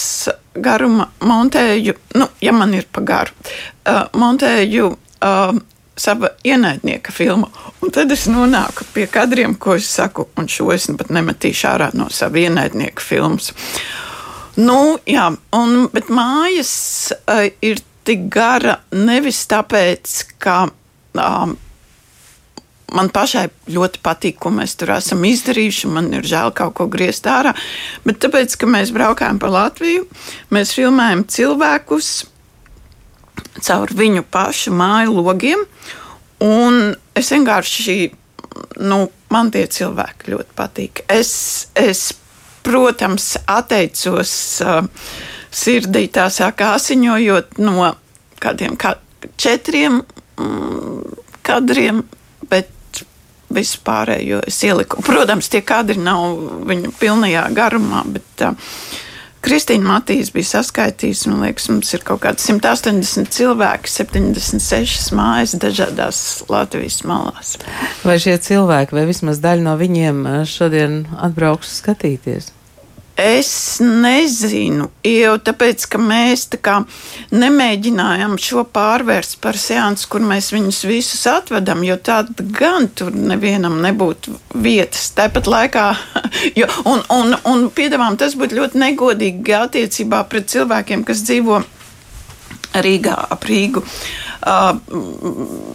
garuma 0.54 1.08
montēju, 1.26 1.96
nu, 2.17 2.28
ja 2.41 2.54
man 2.54 2.76
ir 2.78 2.86
pa 2.93 3.02
garu, 3.02 3.34
uh, 3.89 4.04
montēju 4.13 4.91
uh, 4.93 5.58
sava 5.97 6.31
ienaidnieka 6.45 7.12
filmu. 7.12 7.49
Un 7.81 7.93
tad 7.93 8.12
es 8.13 8.27
nonāku 8.31 8.86
pie 8.93 9.07
kadriem, 9.12 9.55
ko 9.60 9.75
es 9.77 9.89
saku, 9.89 10.27
un 10.38 10.49
šo 10.51 10.71
es 10.75 10.89
pat 10.97 11.12
nemetīšu 11.13 11.69
ārā 11.71 11.91
no 11.97 12.10
sava 12.13 12.41
ienaidnieka 12.45 13.03
filmas. 13.03 13.53
Nu, 14.57 14.97
jā, 15.05 15.29
un, 15.53 15.77
bet 15.93 16.10
mājas 16.10 16.73
uh, 17.13 17.45
ir 17.62 17.81
tik 18.07 18.25
gara 18.33 18.79
nevis 18.95 19.43
tāpēc, 19.51 20.13
ka 20.41 20.63
um, 20.67 21.57
man 22.95 23.12
pašai 23.13 23.47
ļoti 23.73 24.01
patīk, 24.05 24.39
ko 24.41 24.51
mēs 24.55 24.77
tur 24.79 24.95
esam 24.95 25.25
izdarījuši. 25.27 25.91
Man 25.93 26.10
ir 26.17 26.25
žēl 26.27 26.53
kaut 26.57 26.77
ko 26.79 26.88
griezt 26.91 27.27
ārā. 27.29 27.53
Bet 28.07 28.21
tāpēc, 28.23 28.55
ka 28.57 28.69
mēs 28.69 28.93
braukājam 28.95 29.41
pa 29.41 29.51
Latviju, 29.51 30.07
mēs 30.55 30.73
filmējam 30.77 31.25
cilvēkus 31.29 32.12
caur 33.63 33.91
viņu 33.97 34.26
pašu 34.32 34.73
māju 34.76 35.17
logiem. 35.21 35.63
Un 36.43 36.93
es 37.17 37.32
vienkārši, 37.34 37.97
nu, 38.86 39.00
man 39.34 39.52
tie 39.54 39.65
cilvēki 39.73 40.34
ļoti 40.34 40.58
patīk. 40.58 41.04
Es, 41.10 41.32
es 41.78 42.12
protams, 42.67 43.34
atteicos 43.50 44.32
uh, 44.65 44.84
sirdī 45.54 46.08
tā 46.13 46.28
saka, 46.34 46.76
asiņojot 46.78 47.58
no 47.63 47.93
kādiem 48.43 48.78
kā 48.78 48.97
četriem 49.39 50.02
mm, 50.38 51.17
kadriem, 51.47 52.04
bet 52.52 53.02
visu 53.54 53.80
pārējo 53.88 54.43
es 54.47 54.60
ieliku. 54.67 55.02
Protams, 55.06 55.50
tie 55.50 55.63
kadri 55.65 55.97
nav 56.04 56.36
viņa 56.67 56.93
pilnajā 57.00 57.45
garumā, 57.56 58.04
bet 58.12 58.45
uh, 58.45 58.73
Kristīna 59.45 59.86
Matīs 59.86 60.32
bija 60.34 60.50
saskaitījusi, 60.50 61.30
man 61.32 61.45
liekas, 61.45 61.69
mums 61.69 61.93
ir 61.93 62.04
kaut 62.08 62.23
kādi 62.26 62.41
180 62.41 63.30
cilvēki, 63.38 63.93
76 63.93 65.13
mājas 65.17 65.56
dažādās 65.62 66.21
Latvijas 66.52 67.04
malās. 67.08 67.56
Vai 68.08 68.17
šie 68.23 68.36
cilvēki, 68.41 68.97
vai 68.97 69.06
vismaz 69.10 69.41
daļa 69.43 69.67
no 69.69 69.78
viņiem 69.80 70.26
šodien 70.50 71.04
atbrauks 71.30 71.78
skatīties? 71.84 72.52
Es 73.17 73.80
nezinu, 73.82 74.91
jau 75.01 75.32
tāpēc, 75.41 75.88
ka 75.89 75.97
mēs 75.97 76.43
tā 76.53 76.60
kā 76.62 76.75
nemēģinājām 77.34 78.36
šo 78.38 78.62
pārvērst 78.69 79.39
par 79.41 79.58
seansu, 79.58 80.06
kur 80.12 80.21
mēs 80.21 80.51
viņus 80.53 80.84
visus 80.86 81.23
atvedam, 81.32 81.82
jo 81.88 81.95
tāda 81.97 82.45
gan 82.60 82.86
tur 82.93 83.17
nevienam 83.17 83.80
nebūtu 83.82 84.36
vietas. 84.62 85.10
Tāpat 85.17 85.49
laikā, 85.49 85.88
jo, 86.62 86.69
un, 86.86 87.01
un, 87.17 87.34
un 87.49 87.65
piedāvām 87.73 88.19
tas 88.21 88.38
būtu 88.38 88.62
ļoti 88.62 88.84
negodīgi 88.86 89.58
attiecībā 89.63 90.21
pret 90.30 90.53
cilvēkiem, 90.53 91.01
kas 91.08 91.25
dzīvo 91.25 91.63
Rīgā 92.77 93.17
ap 93.34 93.49
Rīgu. 93.49 93.82
Uh, 93.82 94.27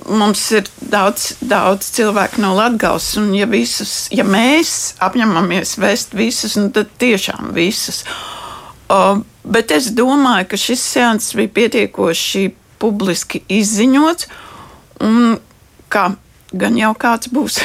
mums 0.09 0.43
ir 0.57 0.69
daudz, 0.93 1.33
daudz 1.41 1.91
cilvēku 1.97 2.41
no 2.43 2.55
Latvijas, 2.57 3.13
un 3.21 3.33
ja, 3.37 3.47
visus, 3.51 4.07
ja 4.15 4.25
mēs 4.25 4.95
apņemamies 5.03 5.77
vest 5.83 6.17
visus, 6.17 6.57
nu, 6.61 6.71
tad 6.75 6.93
tiešām 7.03 7.53
visus. 7.57 8.03
Bet 9.43 9.73
es 9.75 9.91
domāju, 9.97 10.51
ka 10.53 10.61
šis 10.61 10.83
seans 10.95 11.33
bija 11.37 11.53
pietiekoši 11.59 12.49
publiski 12.83 13.43
izziņots, 13.53 14.29
un 15.07 15.39
kā 15.93 16.11
gan 16.53 16.77
jau 16.79 16.93
kāds 16.99 17.33
būs. 17.33 17.61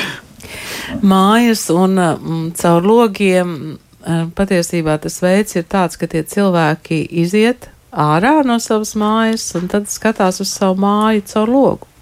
Mājas 1.11 1.67
un 1.73 1.97
mm, 1.99 2.45
caur 2.59 2.85
logiem 2.85 3.77
patiesībā 4.37 4.95
tas 5.03 5.19
veids 5.19 5.57
ir 5.59 5.65
tāds, 5.67 5.97
ka 5.99 6.07
tie 6.07 6.23
cilvēki 6.23 7.01
iziet 7.23 7.67
ārā 7.97 8.41
no 8.45 8.59
savas 8.61 8.93
mājas 8.99 9.49
un 9.57 9.69
tad 9.71 9.89
skatās 9.91 10.41
uz 10.43 10.51
savu 10.53 10.77
māju 10.83 11.23
caur 11.31 11.51
logu. 11.51 11.93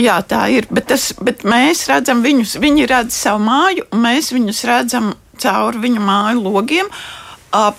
Jā, 0.00 0.16
tā 0.24 0.46
ir. 0.48 0.66
Bet, 0.72 0.88
tas, 0.88 1.10
bet 1.20 1.44
mēs 1.44 1.84
redzam 1.90 2.22
viņus, 2.24 2.56
viņi 2.62 2.86
redz 2.88 3.16
savu 3.26 3.42
māju, 3.44 3.84
un 3.92 4.00
mēs 4.06 4.32
viņus 4.32 4.62
redzam 4.68 5.12
caur 5.42 5.76
viņu 5.82 6.00
māju 6.02 6.46
logiem. 6.46 6.88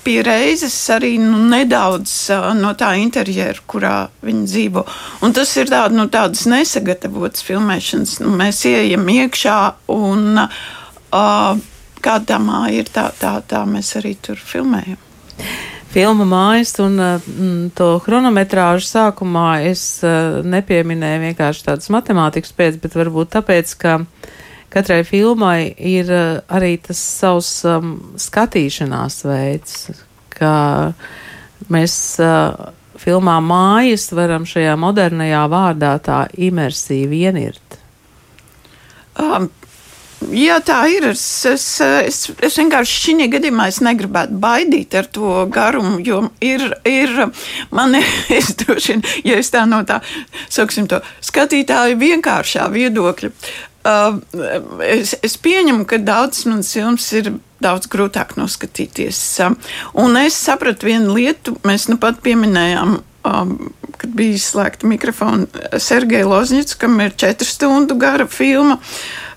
Pie 0.04 0.20
reizes 0.22 0.76
arī 0.94 1.16
nu, 1.18 1.40
nedaudz 1.50 2.12
no 2.60 2.76
tā 2.78 2.92
interjera, 3.02 3.58
kurā 3.66 3.96
viņi 4.22 4.46
dzīvo. 4.52 4.86
Un 5.26 5.34
tas 5.34 5.56
ir 5.58 5.72
tād, 5.74 5.98
nu, 5.98 6.06
tādas 6.14 6.46
nesagatavotas 6.46 7.42
filmēšanas. 7.48 8.20
Nu, 8.22 8.36
mēs 8.38 8.62
ieejam 8.70 9.10
iekšā, 9.10 9.58
un 9.98 10.44
uh, 10.46 11.66
kāda 12.06 12.36
tā 12.36 12.42
māja 12.46 12.84
ir, 12.84 12.94
tā, 12.94 13.10
tā, 13.18 13.40
tā 13.50 13.66
mēs 13.66 13.96
arī 13.98 14.14
tur 14.22 14.38
filmējam 14.38 15.02
filmu 15.94 16.26
mājas 16.26 16.74
un 16.82 16.98
mm, 16.98 17.74
to 17.78 17.96
chronometrāžu 18.04 18.88
sākumā 18.88 19.64
es 19.70 19.84
uh, 20.06 20.42
nepieminēju 20.46 21.22
vienkārši 21.28 21.68
tādas 21.68 21.92
matemātikas 21.94 22.56
pēc, 22.58 22.80
bet 22.82 22.98
varbūt 22.98 23.34
tāpēc, 23.36 23.74
ka 23.82 23.98
katrai 24.74 25.04
filmai 25.06 25.74
ir 25.78 26.10
uh, 26.10 26.40
arī 26.50 26.76
tas 26.82 26.98
savs 26.98 27.52
um, 27.70 27.96
skatīšanās 28.20 29.22
veids, 29.30 29.84
ka 30.34 30.54
mēs 31.74 31.98
uh, 32.24 32.74
filmā 33.04 33.38
mājas 33.44 34.10
varam 34.16 34.48
šajā 34.50 34.74
modernajā 34.80 35.44
vārdā 35.52 35.94
tā 36.04 36.24
imersīvi 36.34 37.26
ienirt. 37.28 37.78
Um, 39.20 39.52
Jā, 40.32 40.60
tā 40.64 40.80
ir. 40.92 41.10
Es, 41.12 41.24
es, 41.50 41.66
es, 41.82 42.20
es 42.40 42.58
vienkārši 42.60 43.00
šī 43.02 43.28
gadījumā 43.34 43.68
negribētu 43.88 44.38
baidīt 44.42 44.96
ar 44.96 45.10
to 45.12 45.44
garumu, 45.52 45.98
jo 46.04 46.22
ir, 46.44 46.66
ir 46.88 47.14
man, 47.74 47.98
es 48.40 48.54
droši 48.62 48.96
vien, 48.96 49.06
ja 49.28 49.38
es 49.42 49.52
tā 49.54 49.66
no 49.70 49.82
tā, 49.88 50.00
saksim, 50.54 50.88
to 50.88 51.02
skatītāju 51.24 52.00
vienkāršā 52.02 52.70
viedokļa. 52.74 53.32
Uh, 53.84 54.22
es, 54.88 55.12
es 55.20 55.34
pieņemu, 55.44 55.84
ka 55.84 56.00
daudzas 56.00 56.46
manas 56.48 56.70
filmas 56.72 57.10
ir 57.20 57.34
daudz 57.64 57.90
grūtāk 57.92 58.38
noskatīties. 58.40 59.20
Uh, 59.44 59.58
un 60.00 60.16
es 60.22 60.38
sapratu 60.40 60.88
vienu 60.88 61.18
lietu, 61.18 61.58
mēs 61.68 61.90
nu 61.92 62.00
pat 62.00 62.22
pieminējām 62.24 63.02
um, 63.28 63.58
kad 63.98 64.16
bija 64.16 64.38
izslēgta 64.38 64.88
mikrofona 64.90 65.80
Sergeja 65.80 66.28
Lozņits, 66.28 66.76
kam 66.80 67.00
ir 67.04 67.16
četru 67.20 67.48
stundu 67.48 67.96
gara 68.00 68.28
filma. 68.28 68.80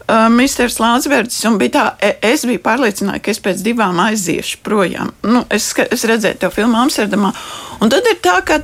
Uh, 0.06 0.14
uh, 0.14 0.28
Misters 0.30 0.78
Lānsbergs, 0.82 1.38
un 1.48 1.58
bija 1.60 1.74
tā, 1.76 1.84
e, 2.00 2.14
es 2.30 2.46
biju 2.48 2.62
pārliecināta, 2.64 3.22
ka 3.24 3.32
es 3.32 3.42
pēc 3.42 3.62
divām 3.64 3.98
aiziešu 4.06 4.62
projām. 4.66 5.12
Nu, 5.26 5.44
es, 5.52 5.72
es 5.90 6.06
redzēju 6.08 6.40
to 6.42 6.50
filmu 6.54 6.78
Amsterdamā, 6.84 7.32
un 7.80 7.92
tad 7.92 8.06
ir 8.10 8.20
tā, 8.24 8.38
ka 8.46 8.60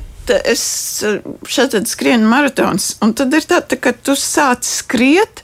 es 0.47 0.65
šeit 1.51 1.75
skrienu 1.91 2.29
maratons, 2.31 2.97
un 3.03 3.15
tad 3.19 3.35
ir 3.35 3.49
tā, 3.49 3.63
tā 3.67 3.79
ka 3.81 3.95
tu 3.95 4.17
sāc 4.19 4.67
skriet. 4.69 5.43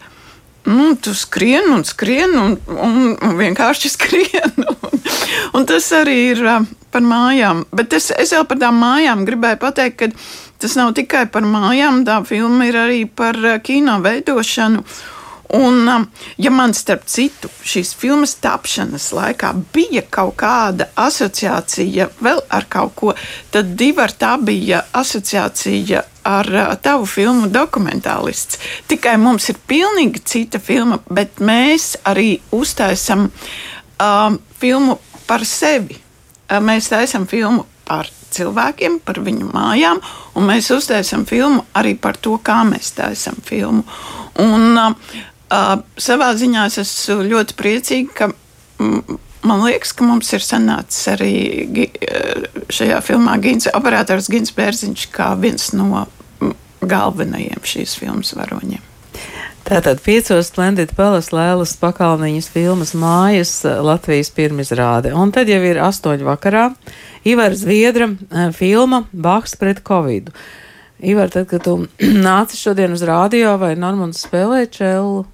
Nu, 0.69 0.93
tu 1.01 1.15
skrien 1.17 1.71
un 1.73 1.85
skrien, 1.87 2.35
un, 2.37 2.57
un, 2.69 2.97
un 3.25 3.37
vienkārši 3.39 3.89
skrien. 3.97 4.67
Un, 4.69 4.99
un 5.57 5.69
tas 5.69 5.87
arī 5.97 6.17
ir 6.35 6.43
uh, 6.45 6.59
par 6.93 7.01
mājām. 7.01 7.63
Bet 7.73 7.97
es, 7.97 8.11
es 8.13 8.35
jau 8.37 8.43
par 8.45 8.61
tām 8.61 8.77
mājām 8.83 9.25
gribēju 9.25 9.63
pateikt, 9.63 9.97
ka 10.03 10.11
tas 10.61 10.77
nav 10.77 10.93
tikai 10.99 11.25
par 11.33 11.47
mājām. 11.49 12.03
Tā 12.05 12.19
filma 12.29 12.69
ir 12.69 12.77
arī 12.85 13.07
par 13.09 13.39
kino 13.65 13.97
veidošanu. 14.05 14.85
Uh, 14.85 15.18
Un, 15.55 15.89
um, 15.89 16.11
ja 16.37 16.51
man 16.53 16.75
starp 16.77 17.07
citu 17.09 17.49
šīs 17.65 17.95
filmas 17.97 18.35
tapšanas 18.43 19.07
laikā 19.17 19.55
bija 19.73 20.03
kaut 20.13 20.35
kāda 20.43 20.91
asociācija 21.01 22.11
vēl 22.21 22.43
ar 22.53 22.67
kaut 22.69 22.93
ko, 22.99 23.15
tad 23.51 23.71
divi 23.81 24.03
ar 24.05 24.13
tā 24.13 24.35
bija 24.45 24.83
asociācija 24.93 26.03
ar 26.29 26.51
uh, 26.53 26.75
tavu 26.85 27.09
filmu 27.09 27.49
dokumentālists. 27.49 28.61
Tikai 28.93 29.17
mums 29.17 29.49
ir 29.49 29.57
pilnīgi 29.71 30.21
cita 30.21 30.61
filma, 30.61 31.01
bet 31.09 31.41
mēs 31.41 31.95
arī 32.05 32.43
uztaisam 32.53 33.31
um, 33.31 34.39
filmu 34.61 34.99
par 35.27 35.47
sevi. 35.49 35.97
Uh, 36.51 36.61
mēs 36.61 36.91
taisam 36.93 37.25
filmu 37.31 37.65
par 37.89 38.13
cilvēkiem, 38.37 39.01
par 39.01 39.23
viņu 39.25 39.49
mājām, 39.55 40.05
un 40.37 40.49
mēs 40.51 40.69
uztaisām 40.77 41.25
filmu 41.29 41.65
arī 41.73 41.95
par 41.97 42.21
to, 42.21 42.37
kā 42.45 42.61
mēs 42.69 42.93
taisām 43.01 43.41
filmu. 43.49 43.87
Un, 44.45 44.77
uh, 44.77 45.25
Uh, 45.49 45.79
savā 45.97 46.33
ziņā 46.37 46.67
es 46.69 46.77
esmu 46.83 47.23
ļoti 47.25 47.57
priecīga, 47.57 48.13
ka 48.15 48.27
mm, 48.85 49.19
man 49.49 49.65
liekas, 49.65 49.95
ka 49.97 50.05
mums 50.05 50.29
ir 50.37 50.45
sanācis 50.45 51.09
arī 51.15 51.33
šajā 52.73 53.01
filmā 53.07 53.39
Gins, 53.43 53.71
operators 53.73 54.29
Gins 54.33 54.53
Bērziņš 54.57 55.09
kā 55.15 55.33
viens 55.41 55.71
no 55.73 56.05
galvenajiem 56.85 57.65
šīs 57.65 57.97
filmas 57.99 58.35
varoņiem. 58.37 58.85
Tātad 59.69 59.99
piecos 60.01 60.49
Splendid 60.49 60.95
Palace 60.97 61.35
Lēlas 61.37 61.75
pakalniņas 61.77 62.47
filmas 62.55 62.95
mājas 62.97 63.51
Latvijas 63.65 64.31
pirmizrāde. 64.33 65.13
Un 65.13 65.33
tad 65.35 65.51
jau 65.53 65.59
ir 65.61 65.81
astoņu 65.85 66.25
vakarā 66.25 66.71
Ivar 67.29 67.53
Zviedra 67.53 68.09
filma 68.57 69.03
Baks 69.13 69.59
pret 69.61 69.83
Covid. 69.85 70.31
Ivar, 71.05 71.29
tad, 71.31 71.51
kad 71.51 71.67
tu 71.67 71.83
nāci 72.29 72.57
šodien 72.57 72.97
uz 72.97 73.05
rādio 73.05 73.59
vai 73.61 73.75
Normans 73.77 74.25
spēlēja 74.25 74.73
čelu? 74.79 75.27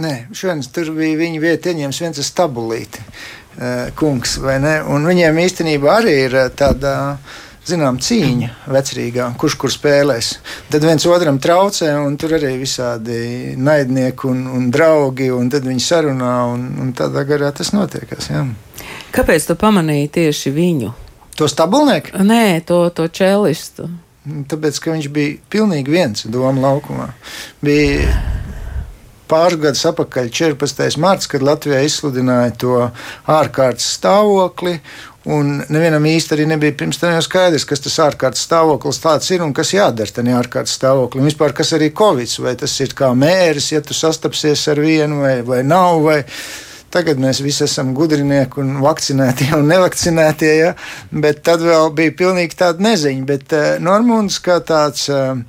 Nē, 0.00 0.12
šodien 0.32 0.62
tur 0.72 0.94
bija 0.96 1.18
viņa 1.20 1.40
vieta 1.42 1.72
ieņems 1.72 2.00
viens 2.00 2.20
stabulīti 2.24 3.02
kungs, 3.98 4.38
vai 4.40 4.56
ne? 4.62 4.78
Un 4.88 5.04
viņiem 5.04 5.40
īstenībā 5.42 5.98
arī 6.00 6.14
ir 6.24 6.36
tāda 6.56 6.94
zinām, 7.68 7.98
cīņa 8.02 8.48
vecrīgā, 8.72 9.28
kurš 9.38 9.56
kur 9.60 9.72
spēlēs. 9.72 10.32
Tad 10.72 10.86
viens 10.86 11.04
otram 11.06 11.38
traucē, 11.42 11.92
un 12.00 12.16
tur 12.18 12.34
arī 12.38 12.56
visādi 12.62 13.52
naidnieki 13.60 14.28
un, 14.30 14.46
un 14.50 14.70
draugi, 14.74 15.30
un 15.30 15.50
tad 15.52 15.68
viņi 15.68 15.84
sarunā, 15.84 16.32
un, 16.54 16.66
un 16.82 16.92
tādā 16.96 17.26
garā 17.28 17.52
tas 17.54 17.74
notiekās. 17.76 18.32
Jā. 18.32 18.46
Kāpēc 19.14 19.46
tu 19.50 19.58
pamanīji 19.60 20.10
tieši 20.18 20.54
viņu? 20.56 20.94
To 21.38 21.48
stabulnieku? 21.48 22.16
Nē, 22.24 22.62
to, 22.68 22.86
to 22.96 23.06
čelistu. 23.12 23.88
Tāpēc, 24.22 24.78
ka 24.78 24.94
viņš 24.94 25.08
bija 25.12 25.38
pilnīgi 25.50 25.90
viens 25.90 26.26
doma 26.30 26.60
laukumā. 26.62 27.08
Bija 27.64 28.10
pāris 29.32 29.60
gadus 29.62 29.86
atpakaļ, 29.88 30.28
14. 30.32 31.00
marts, 31.00 31.30
kad 31.30 31.44
Latvijā 31.44 31.80
izsludināja 31.86 32.52
to 32.60 32.76
ārkārtas 33.30 33.88
stāvokli. 33.96 34.78
Un 35.32 35.60
nevienam 35.70 36.02
īsti 36.10 36.34
arī 36.34 36.48
nebija 36.50 36.74
pirms 36.74 36.98
tam 36.98 37.12
jau 37.14 37.22
skaidrs, 37.22 37.66
kas 37.68 37.84
tas 37.84 38.00
ārkārtas 38.02 38.42
stāvoklis 38.42 38.98
tāds 39.04 39.30
ir 39.30 39.44
un 39.44 39.52
kas 39.54 39.70
jādara 39.70 40.10
tajā 40.10 40.34
ārkārtas 40.40 40.74
stāvoklī. 40.80 41.22
Un 41.22 41.30
vispār, 41.30 41.54
kas 41.54 41.70
arī 41.76 41.92
Covid, 41.94 42.34
vai 42.42 42.56
tas 42.58 42.74
ir 42.82 42.96
kā 42.98 43.12
mēris, 43.14 43.70
ja 43.70 43.80
tu 43.86 43.94
sastapsies 43.94 44.66
ar 44.72 44.82
vienu 44.82 45.22
vai, 45.22 45.36
vai 45.46 45.62
nav. 45.62 46.02
Vai 46.08 46.20
Tagad 46.92 47.16
mēs 47.16 47.38
visi 47.40 47.62
esam 47.64 47.94
gudrinieki 47.96 48.58
un 48.60 48.74
vakcinētie 48.84 49.46
un 49.56 49.70
nevakcinētie, 49.70 50.50
ja? 50.58 50.72
bet 51.08 51.40
tad 51.46 51.62
vēl 51.64 51.88
bija 51.96 52.12
pilnīgi 52.18 52.58
tāda 52.60 52.84
neziņa. 52.84 53.22
Bet 53.30 53.54
uh, 53.56 53.68
Normons 53.80 54.36
kā 54.44 54.58
tāds. 54.60 55.06
Uh, 55.08 55.40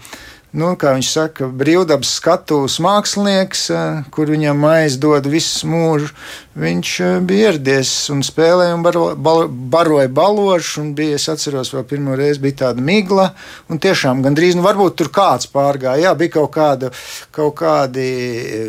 nu, 0.53 0.73
kā 0.79 0.93
viņš 0.95 1.09
saka, 1.09 1.49
brīvdabas 1.49 2.13
skatuves 2.19 2.77
mākslinieks, 2.83 3.65
eh, 3.73 4.03
kur 4.13 4.29
viņam 4.29 4.59
maize 4.61 4.99
dod 5.01 5.25
visu 5.25 5.67
mūžu. 5.67 6.13
Viņš 6.53 6.89
eh, 7.01 7.15
bija 7.25 7.49
ieradies 7.49 7.91
un 8.13 8.19
spēlēja 8.21 8.75
un 8.77 8.83
baro, 8.85 9.07
bal, 9.17 9.47
baroja 9.49 10.05
balošu. 10.13 10.83
Bija, 10.93 11.17
es 11.17 11.25
atceros, 11.31 11.71
vēl 11.73 11.85
pirmo 11.89 12.13
reizi 12.17 12.43
bija 12.43 12.59
tāda 12.67 12.83
migla. 12.85 13.31
Un 13.73 13.81
tiešām 13.81 14.21
gandrīz, 14.21 14.53
nu, 14.53 14.61
varbūt 14.65 14.99
tur 14.99 15.09
kāds 15.13 15.49
pārgāja. 15.49 16.03
Jā, 16.05 16.11
bija 16.19 16.35
kaut, 16.35 16.51
kāda, 16.53 16.91
kaut 17.33 17.55
kādi 17.57 18.05
eh, 18.05 18.67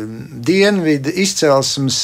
dienvidu 0.49 1.13
izcelsmes 1.13 1.99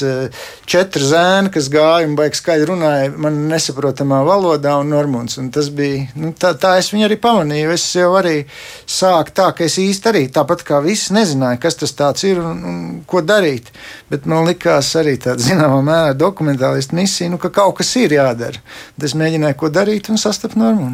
četri 0.69 1.07
zēni, 1.09 1.49
kas 1.55 1.71
gāja 1.73 2.05
un 2.05 2.13
baigi 2.19 2.37
skaļi 2.37 2.69
runāja 2.69 3.09
man 3.17 3.41
nesaprotamā 3.49 4.21
valodā 4.27 4.75
un 4.83 4.93
normunds. 4.93 5.39
Un 5.41 5.49
tas 5.55 5.71
bija, 5.73 6.05
nu, 6.13 6.29
tā, 6.37 6.53
tā 6.61 6.75
es 6.77 6.91
viņu 6.93 7.09
arī 7.09 7.17
pamanīju. 7.25 7.73
Es 7.73 7.87
jau 7.97 8.11
arī 8.21 8.43
sāku 8.85 9.33
tā, 9.41 9.49
ka 9.57 9.65
es 9.65 9.79
īsti 9.81 10.13
arī 10.13 10.23
tāpat 10.29 10.61
kā 10.67 10.83
visi 10.85 11.17
nezināju, 11.17 11.63
kas 11.65 11.81
tas 11.81 12.23
ir 12.29 12.45
un, 12.45 12.61
un 12.69 12.79
ko 13.09 13.25
darīt. 13.25 13.73
Bet 14.13 14.29
man 14.29 14.45
likās 14.45 14.93
arī 15.01 15.17
tāda 15.17 15.41
zināmā 15.49 15.70
mērā 15.85 16.11
dokumentālistu 16.17 16.97
misija, 16.97 17.29
nu, 17.31 17.39
ka 17.41 17.49
kaut 17.53 17.77
kas 17.79 17.95
ir 18.01 18.17
jādara. 18.17 18.59
Tad 18.97 19.07
es 19.07 19.15
mēģināju, 19.17 19.57
ko 19.59 19.71
darīt 19.73 20.11
un 20.11 20.19
sastapt 20.21 20.59
normu. 20.59 20.91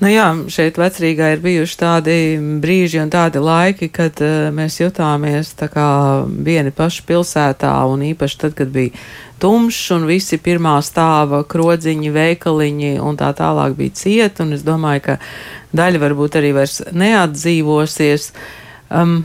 Nu 0.00 0.08
jā, 0.08 0.30
šeit 0.48 0.78
vecrīgā 0.80 1.34
ir 1.34 1.42
bijuši 1.44 1.76
tādi 1.76 2.14
brīži 2.62 3.02
un 3.02 3.10
tādi 3.12 3.40
laiki, 3.44 3.90
kad 3.92 4.16
uh, 4.24 4.48
mēs 4.54 4.78
jutāmies 4.80 5.52
tā 5.58 5.68
kā 5.68 5.88
vieni 6.24 6.72
paši 6.72 7.04
pilsētā 7.08 7.72
un 7.90 8.06
īpaši 8.08 8.38
tad, 8.40 8.54
kad 8.56 8.72
bija 8.72 8.94
tumšs 9.40 9.90
un 9.96 10.06
visi 10.08 10.38
pirmā 10.40 10.78
stāva 10.84 11.42
krodziņi, 11.48 12.14
veikaliņi 12.16 12.94
un 13.04 13.20
tā 13.20 13.28
tālāk 13.36 13.76
bija 13.76 13.96
ciet. 14.00 14.40
Un 14.40 14.56
es 14.56 14.64
domāju, 14.64 15.04
ka 15.10 15.18
daļa 15.76 16.00
varbūt 16.06 16.40
arī 16.40 16.54
vairs 16.56 16.80
neatdzīvosies. 16.92 18.30
Um, 18.88 19.20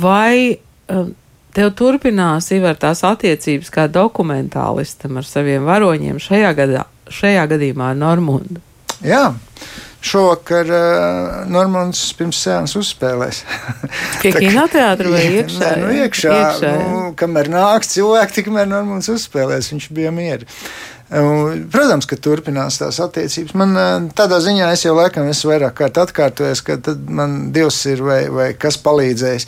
vai 0.00 0.56
um, 0.88 1.12
tev 1.54 1.72
turpinās 1.78 2.50
Ivar 2.54 2.78
tās 2.80 3.04
attiecības 3.06 3.72
kā 3.74 3.86
dokumentālistam 3.92 5.20
ar 5.20 5.28
saviem 5.28 5.66
varoņiem 5.68 6.20
šajā, 6.22 6.52
gadā, 6.58 6.84
šajā 7.12 7.48
gadījumā 7.54 7.92
ar 7.94 8.00
Normundu? 8.00 8.62
Jā. 9.04 9.26
Šovakar 10.04 10.68
uh, 10.68 11.36
Normons 11.48 12.00
pirms 12.18 12.42
sēnes 12.44 12.74
uzspēlēs. 12.76 13.38
Pie 14.22 14.34
kinoteātra 14.36 15.12
vai 15.14 15.22
iekšā? 15.38 15.60
Nē, 15.62 15.70
nu 15.80 15.92
iekšā. 16.02 16.34
iekšā 16.40 16.72
nu, 16.82 16.98
kamēr 17.16 17.48
nāks 17.52 17.94
cilvēki, 17.94 18.42
tikmēr 18.42 18.68
Normons 18.68 19.08
uzspēlēs. 19.14 19.70
Viņš 19.72 19.88
bija 19.96 20.12
mieru. 20.12 20.48
Protams, 21.08 22.08
ka 22.08 22.16
turpinās 22.18 22.80
tās 22.80 22.98
attiecības. 23.04 23.54
Man 23.60 24.08
tādā 24.16 24.40
ziņā 24.42 24.70
es 24.72 24.86
jau 24.86 24.94
laikam 24.96 25.28
esmu 25.30 25.52
vairāk 25.52 25.76
kārt 25.82 26.00
atkārtojis, 26.00 26.64
ka 26.64 26.78
man 27.06 27.52
Dievs 27.54 27.82
ir 27.92 28.02
vai, 28.02 28.20
vai 28.32 28.48
kas 28.58 28.80
palīdzējis, 28.82 29.46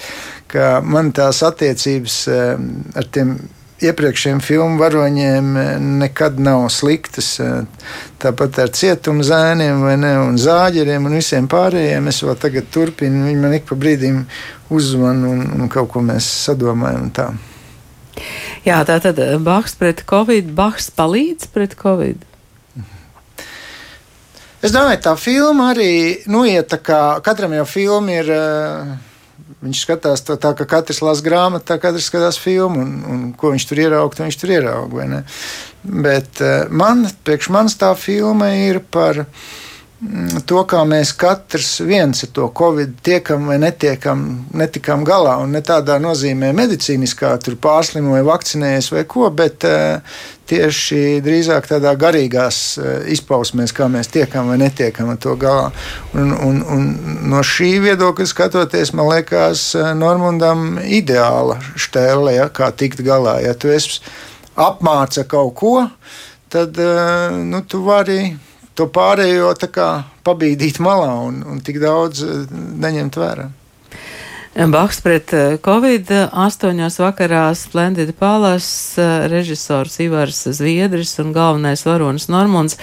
ka 0.53 0.79
man 0.85 1.15
tās 1.17 1.43
attiecības 1.47 2.19
ar 2.29 3.09
tiem 3.11 3.39
iepriekšējiem 3.85 4.41
filmu 4.41 4.81
varoņiem 4.81 5.57
eh, 5.61 5.73
nekad 6.03 6.39
nav 6.41 6.67
sliktas. 6.73 7.35
Eh, 7.43 7.91
tāpat 8.23 8.61
ar 8.65 8.73
cietumu 8.77 9.25
zēniem, 9.27 9.83
ne, 10.01 10.13
un 10.25 10.39
zāģeriem 10.41 11.09
un 11.09 11.19
visiem 11.19 11.49
pārējiem. 11.51 12.09
Es 12.09 12.23
vēl 12.25 12.39
tagad 12.41 12.71
turpinu, 12.73 13.27
viņi 13.29 13.43
man 13.43 13.59
ik 13.59 13.69
pa 13.69 13.79
brīdim 13.79 14.25
uzzvan 14.73 15.25
un, 15.29 15.45
un 15.59 15.73
kaut 15.73 15.93
ko 15.93 16.05
mēs 16.05 16.29
sadomājam. 16.47 17.11
Tā. 17.17 17.29
Jā, 18.67 18.81
tā 18.83 18.97
tad 18.99 19.19
eh, 19.23 19.37
Baks 19.39 19.77
pret 19.79 20.03
Covid, 20.11 20.49
Baks 20.57 20.89
palīdz 20.97 21.53
pret 21.55 21.77
Covid. 21.79 22.25
Es 24.65 24.73
domāju, 24.75 24.99
tā 25.05 25.13
filma 25.21 25.71
arī 25.71 26.25
nu, 26.33 26.43
iet 26.49 26.73
tā 26.73 26.81
kā 26.83 27.01
katram 27.23 27.55
jau 27.55 27.67
filma 27.69 28.23
ir. 28.23 28.33
Uh, 28.33 28.97
Viņš 29.57 29.79
skatās 29.83 30.21
to 30.23 30.35
tā, 30.39 30.51
ka 30.55 30.67
katrs 30.69 30.99
lasa 31.03 31.25
grāmatu, 31.25 31.65
tā 31.67 31.79
katrs 31.81 32.07
skatās 32.11 32.37
filmu, 32.39 32.83
un, 32.83 32.91
un 33.09 33.23
ko 33.41 33.51
viņš 33.55 33.65
tur 33.67 33.81
ierauga, 33.81 34.19
viņš 34.21 34.37
tur 34.39 34.53
ierauga. 34.53 35.23
Bet 35.83 36.43
uh, 36.45 36.69
man, 36.69 37.07
priekš 37.25 37.49
manis 37.55 37.79
tā 37.81 37.89
filma 37.99 38.51
ir 38.53 38.83
par 38.93 39.23
mm, 39.25 39.31
to, 40.47 40.63
kā 40.69 40.83
mēs 40.89 41.15
katrs 41.17 41.81
viens 41.87 42.25
ar 42.27 42.33
to 42.37 42.51
covid 42.57 42.99
tiekam 43.07 43.47
vai 43.49 43.57
netiekam, 43.63 44.27
netikam 44.53 45.05
galā. 45.09 45.39
Un 45.43 45.57
ne 45.57 45.63
tādā 45.65 45.97
nozīmē 46.03 46.53
medicīniskā, 46.57 47.33
tur 47.45 47.57
pārslimoja, 47.61 48.27
vakcinējies 48.27 48.93
vai 48.93 49.05
ko, 49.09 49.31
bet 49.33 49.65
uh, 49.69 50.19
tieši 50.47 51.21
drīzāk 51.25 51.67
tādā 51.71 51.93
garīgās 51.99 52.59
eh, 52.79 53.09
izpausmēs, 53.15 53.75
kā 53.77 53.89
mēs 53.93 54.11
tiekam 54.15 54.51
vai 54.53 54.59
netiekam 54.61 55.11
ar 55.13 55.19
to 55.23 55.35
galā. 55.41 55.71
Un, 56.15 56.33
un, 56.33 56.61
un 56.63 56.87
no 57.31 57.43
šī 57.47 57.77
viedokļa 57.85 58.29
skatoties, 58.31 58.95
man 58.97 59.11
liekas, 59.15 59.69
eh, 59.79 59.93
Normundam 59.99 60.79
ideāla 60.83 61.59
stēle, 61.75 62.37
ja, 62.39 62.49
kā 62.49 62.71
tikt 62.73 63.03
galā. 63.07 63.39
Ja 63.45 63.57
tu 63.59 63.73
esi 63.75 64.01
apmāca 64.57 65.27
kaut 65.29 65.55
ko, 65.59 65.77
tad 66.53 66.79
eh, 66.81 67.41
nu, 67.43 67.63
tu 67.67 67.83
vari 67.87 68.21
to 68.77 68.89
pārējo 68.93 69.53
pabīdīt 70.27 70.81
malā 70.85 71.13
un, 71.27 71.43
un 71.47 71.63
tik 71.65 71.81
daudz 71.83 72.25
neņemt 72.53 73.21
vērā. 73.21 73.51
Baks 74.57 75.03
pret 75.05 75.33
eh, 75.37 75.59
Covid 75.61 76.09
astoņos 76.33 76.95
vakarā 77.03 77.51
Splendid 77.53 78.15
Palas 78.17 78.69
eh, 78.97 79.27
režisors 79.29 79.99
Ivars 80.01 80.47
Zviedris 80.49 81.13
un 81.21 81.35
galvenais 81.37 81.85
varonis 81.85 82.31
Normunds. 82.33 82.79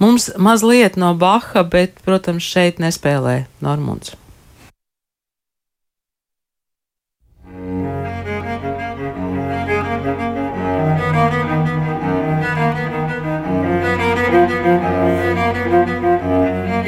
Mums 0.00 0.30
mazliet 0.40 0.96
no 0.96 1.12
Baha, 1.12 1.66
bet, 1.68 2.00
protams, 2.06 2.48
šeit 2.48 2.80
nespēlē 2.80 3.42
Normunds. 3.60 4.16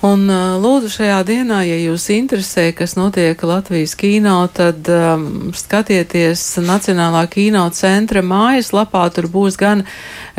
Un 0.00 0.22
lūdzu 0.32 0.88
šajā 0.94 1.18
dienā, 1.28 1.58
ja 1.68 1.74
jūs 1.76 2.06
interesē, 2.14 2.70
kas 2.72 2.94
notiek 2.96 3.42
Latvijas 3.44 3.92
kino, 4.00 4.38
tad 4.48 4.88
um, 4.88 5.50
skatieties 5.52 6.40
Nacionālā 6.64 7.26
kino 7.28 7.66
centra 7.76 8.22
mājaslapā. 8.24 9.02
Tur 9.12 9.28
būs 9.28 9.60
gan 9.60 9.84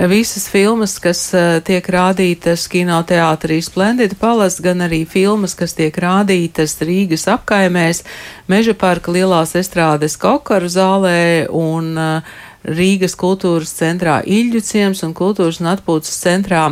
visas 0.10 0.48
filmas, 0.50 0.98
kas 1.04 1.22
uh, 1.38 1.60
tiek 1.62 1.86
rādītas 1.94 2.66
kinoteātrī 2.74 3.60
Splendid 3.62 4.18
Palace, 4.18 4.66
gan 4.66 4.82
arī 4.82 5.04
filmas, 5.06 5.54
kas 5.54 5.78
tiek 5.78 5.94
rādītas 5.94 6.80
Rīgas 6.82 7.30
apkaimēs, 7.30 8.02
Meža 8.50 8.74
parka 8.74 9.14
lielās 9.14 9.54
estrādes 9.56 10.18
kokaru 10.20 10.74
zālē 10.74 11.22
un 11.54 11.94
uh, 12.02 12.40
Rīgas 12.62 13.16
kultūras 13.18 13.72
centrā 13.74 14.20
Iļģuciems 14.22 15.02
un 15.08 15.16
kultūras 15.18 15.58
un 15.64 15.72
atpūtas 15.72 16.14
centrā 16.22 16.68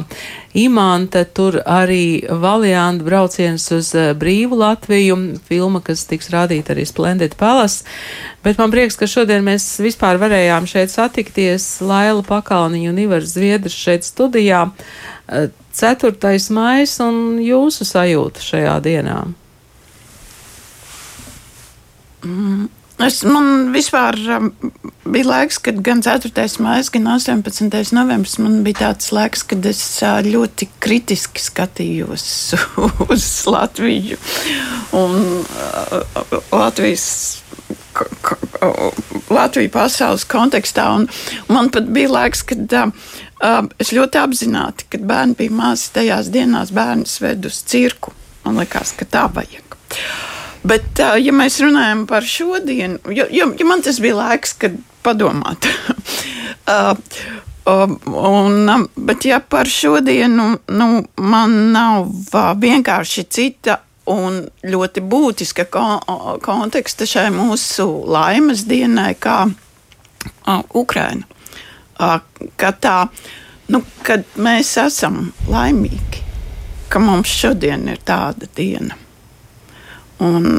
Imanta. 0.58 1.24
Tur 1.26 1.60
arī 1.66 2.22
Valjāna 2.30 3.02
brauciens 3.06 3.66
uz 3.74 3.92
uh, 3.98 4.12
brīvu 4.18 4.60
Latviju, 4.62 5.18
filma, 5.50 5.82
kas 5.82 6.06
tiks 6.10 6.30
rādīta 6.34 6.76
arī 6.76 6.86
Splendid 6.86 7.34
Palace. 7.40 7.88
Bet 8.46 8.62
man 8.62 8.74
prieks, 8.74 9.00
ka 9.00 9.10
šodien 9.10 9.46
mēs 9.46 9.66
vispār 9.82 10.22
varējām 10.22 10.70
šeit 10.70 10.94
satikties 10.94 11.80
Laila 11.82 12.22
Pakalniņa 12.28 12.94
un 12.94 13.04
Ivars 13.06 13.34
Zviedrs 13.34 13.78
šeit 13.78 14.06
studijā. 14.06 14.68
Uh, 15.26 15.50
4. 15.80 16.18
maijs 16.54 16.98
un 17.06 17.40
jūsu 17.42 17.86
sajūta 17.88 18.44
šajā 18.44 18.74
dienā? 18.84 19.22
Mm. 22.26 22.68
Es, 23.00 23.22
man 23.24 23.70
vispār 23.72 24.18
um, 24.36 24.50
bija 25.08 25.28
laiks, 25.30 25.60
kad 25.64 25.78
gan 25.86 26.02
4. 26.04 26.34
maija, 26.60 26.84
gan 26.92 27.06
18. 27.14 27.94
novembris 27.96 28.36
man 28.44 28.58
bija 28.66 28.82
tāds 28.82 29.14
laiks, 29.16 29.46
kad 29.48 29.64
es 29.70 29.80
uh, 30.04 30.18
ļoti 30.26 30.68
kritiski 30.84 31.40
skatījos 31.40 32.26
uz 33.08 33.28
Latviju 33.48 34.20
un 35.00 35.16
uh, 35.40 36.42
Latvijas. 36.52 37.08
Latviju 39.30 39.72
pasaules 39.72 40.28
kontekstā. 40.28 40.90
Un 41.00 41.08
man 41.52 41.72
pat 41.72 41.88
bija 41.96 42.12
laiks, 42.12 42.44
kad 42.52 42.76
uh, 42.82 42.92
es 43.80 43.94
ļoti 43.96 44.20
apzināti, 44.20 44.90
kad 44.92 45.08
bērni 45.08 45.40
bija 45.40 45.56
mazi, 45.56 45.88
tajās 45.96 46.34
dienās 46.36 46.76
bērnus 46.76 47.16
ved 47.24 47.48
uz 47.48 47.64
cirku. 47.64 48.12
Man 48.44 48.60
liekas, 48.60 48.92
ka 49.00 49.08
tā 49.08 49.30
vajag. 49.32 49.80
Bet, 50.64 51.00
ja 51.00 51.34
mēs 51.36 51.60
runājam 51.64 52.04
par 52.10 52.26
šodienu, 52.28 53.00
jo, 53.16 53.26
jo, 53.32 53.52
jo 53.56 53.68
man 53.68 53.84
tas 53.86 54.02
bija 54.04 54.18
laiks, 54.20 54.58
kad 54.60 54.76
padomāt. 55.06 55.70
Un, 57.70 58.88
bet, 58.96 59.26
ja 59.26 59.40
par 59.40 59.70
šodienu, 59.70 60.46
nu, 60.74 60.88
man 61.22 61.56
nav 61.74 62.08
vienkārši 62.58 63.26
cita 63.30 63.76
un 64.10 64.40
ļoti 64.66 65.04
būtiska 65.06 65.68
konteksta 66.42 67.06
šai 67.06 67.28
mūsu 67.36 67.86
laimes 68.10 68.64
dienai, 68.70 69.12
kā 69.22 69.44
Ukraina. 70.74 71.28
Ka 72.00 72.72
tā, 72.82 72.96
nu, 73.70 73.84
kad 74.08 74.26
mēs 74.40 74.74
esam 74.82 75.28
laimīgi, 75.52 76.24
ka 76.90 77.04
mums 77.04 77.30
šodien 77.30 77.86
ir 77.92 78.02
tāda 78.08 78.50
diena. 78.58 78.98
Un, 80.20 80.50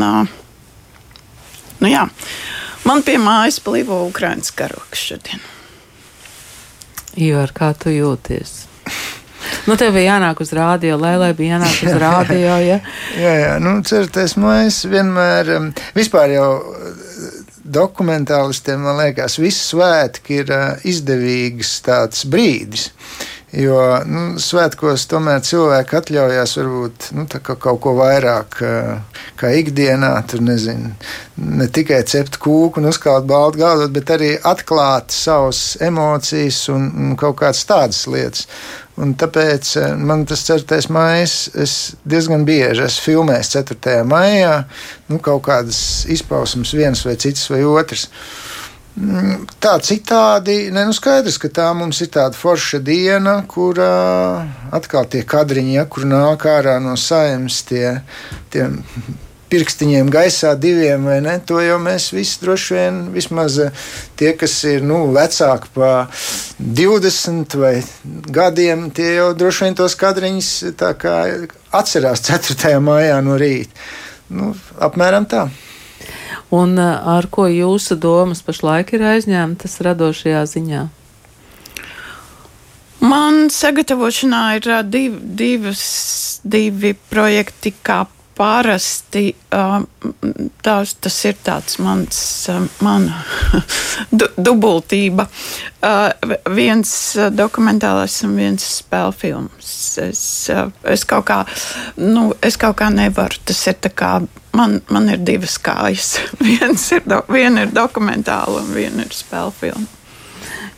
nu 1.81 1.91
jā, 1.91 2.07
man 2.89 3.05
pie 3.05 3.19
mājas 3.21 3.61
plīvo 3.65 4.03
Ukraiņas 4.09 4.55
karoks 4.57 5.07
šodien. 5.11 5.45
Ivar, 7.21 7.53
kā 7.53 7.73
tu 7.77 7.93
jūties? 7.93 8.71
Nu, 9.67 9.77
tev 9.77 9.93
bija 9.97 10.15
jānāk 10.15 10.41
uz 10.43 10.53
rādio, 10.57 10.97
lai, 11.01 11.15
lai 11.21 11.31
bija 11.37 11.59
jānāk 11.59 11.83
uz 11.85 11.97
rādio. 12.01 12.55
Ja? 12.71 12.79
jā, 13.19 13.35
jā, 13.43 13.53
nu, 13.63 13.77
cerieties, 13.87 14.37
mēs 14.41 14.83
vienmēr, 14.89 15.53
vispār 15.97 16.35
jau 16.37 16.51
dokumentālistiem, 17.71 18.81
man 18.83 18.99
liekas, 19.01 19.39
visi 19.41 19.63
svētki 19.73 20.41
ir 20.43 20.55
izdevīgs 20.89 21.77
tāds 21.87 22.25
brīdis. 22.31 22.91
Jo 23.51 23.79
nu, 24.07 24.21
svētkos 24.39 25.09
tomēr 25.11 25.41
cilvēki 25.43 25.97
atļaujas 25.99 26.53
varbūt 26.61 27.07
nu, 27.19 27.25
kaut 27.51 27.81
ko 27.83 27.97
vairāk 27.99 28.61
kā 29.41 29.51
ikdienā. 29.59 30.13
Tur 30.31 30.45
nezinu, 30.47 30.93
ne 31.43 31.67
tikai 31.67 31.99
cept 32.07 32.39
kūku 32.43 32.79
un 32.79 32.87
uzkāpt 32.93 33.27
baltu 33.27 33.59
galdu, 33.65 33.89
bet 33.97 34.13
arī 34.15 34.37
atklāt 34.47 35.11
savas 35.11 35.75
emocijas 35.83 36.63
un, 36.71 36.87
un 36.95 37.19
kaut 37.19 37.41
kādas 37.43 37.65
tādas 37.67 38.05
lietas. 38.07 38.47
Un 39.01 39.17
tāpēc 39.19 39.73
man 39.99 40.23
tas 40.29 40.45
4. 40.47 40.79
maija, 40.93 41.27
es 41.65 41.75
diezgan 42.07 42.45
bieži 42.47 42.85
esmu 42.85 43.07
filmējis 43.09 43.55
4. 43.57 43.99
maijā, 44.07 44.55
nu, 45.11 45.19
kaut 45.19 45.43
kādas 45.49 46.05
izpausmes, 46.13 46.77
viens 46.77 47.03
vai 47.07 47.17
cits 47.19 47.49
vai 47.51 47.65
otrs. 47.67 48.07
Tā 49.61 49.79
citādi, 49.81 50.69
ne, 50.75 50.85
nu 50.85 50.93
skaidrs, 50.93 51.39
ka 51.41 51.49
tā 51.53 51.71
mums 51.77 52.03
ir 52.05 52.11
tāda 52.13 52.37
forša 52.37 52.83
diena, 52.85 53.39
kur 53.49 53.79
atkal 53.81 55.09
tie 55.09 55.23
kadriņi, 55.25 55.75
ja, 55.79 55.87
kur 55.89 56.05
nāk 56.09 56.45
ārā 56.51 56.77
no 56.85 56.97
saimnes 57.01 57.63
tie, 57.69 58.01
tie 58.53 58.67
pirkstiņiem 59.51 60.11
gaisā 60.13 60.53
diviem, 60.61 61.07
vai 61.09 61.19
ne? 61.25 61.39
To 61.49 61.63
jau 61.65 61.79
mēs 61.83 62.11
visi 62.13 62.43
droši 62.43 62.77
vien, 62.77 63.01
vismaz 63.15 63.57
tie, 64.21 64.35
kas 64.39 64.59
ir 64.69 64.85
nu, 64.87 65.01
vecāki 65.17 65.73
par 65.75 66.13
20 66.61 67.57
vai 67.63 67.73
gadiem, 68.37 68.91
tie 68.95 69.15
jau 69.17 69.33
droši 69.39 69.67
vien 69.67 69.81
tos 69.81 69.97
kadriņus 69.99 70.53
atcerās 71.81 72.27
4. 72.29 72.77
maijā 72.85 73.19
no 73.25 73.41
rīta. 73.41 73.91
Nu, 74.31 74.53
apmēram 74.79 75.27
tā. 75.27 75.49
Un 76.51 76.79
eh, 76.79 77.11
ar 77.17 77.29
ko 77.31 77.47
jūsu 77.47 77.97
domas 78.01 78.43
pašlaik 78.43 78.95
ir 78.97 79.07
aizņemtas 79.15 79.81
radošajā 79.87 80.47
ziņā? 80.55 80.87
Man 83.01 83.47
sagatavošanā 83.49 84.41
ir 84.59 84.67
uh, 84.69 84.81
div, 84.85 85.15
divas, 85.39 85.85
divi 86.45 86.93
projekti, 86.93 87.73
kā 87.87 88.03
parasti. 88.37 89.31
Uh, 89.53 89.79
tās, 90.65 90.93
tas 91.01 91.17
ir 91.29 91.39
tāds 91.45 91.79
mans, 91.81 92.21
mana 92.85 93.23
du, 94.19 94.29
dubultība. 94.37 95.31
Viens 96.53 96.93
dokumentālais 97.33 98.19
un 98.27 98.37
viens 98.37 98.69
spēļu 98.81 99.17
films. 99.17 99.73
Es, 100.05 100.23
es, 100.51 101.07
kaut 101.09 101.29
kā, 101.31 101.41
nu, 102.01 102.31
es 102.45 102.61
kaut 102.61 102.77
kā 102.83 102.91
nevaru. 102.93 103.41
Tas 103.49 103.65
ir 103.71 103.81
tā 103.81 103.93
kā 103.97 104.19
man, 104.57 104.81
man 104.91 105.09
ir 105.13 105.23
divas 105.27 105.57
kājas. 105.63 106.17
Ir, 106.51 107.07
do, 107.07 107.23
viena 107.31 107.67
ir 107.67 107.73
dokumentāla 107.75 108.63
un 108.63 108.71
viena 108.75 109.07
ir 109.07 109.15
spēļu 109.15 109.55
filma. 109.57 109.87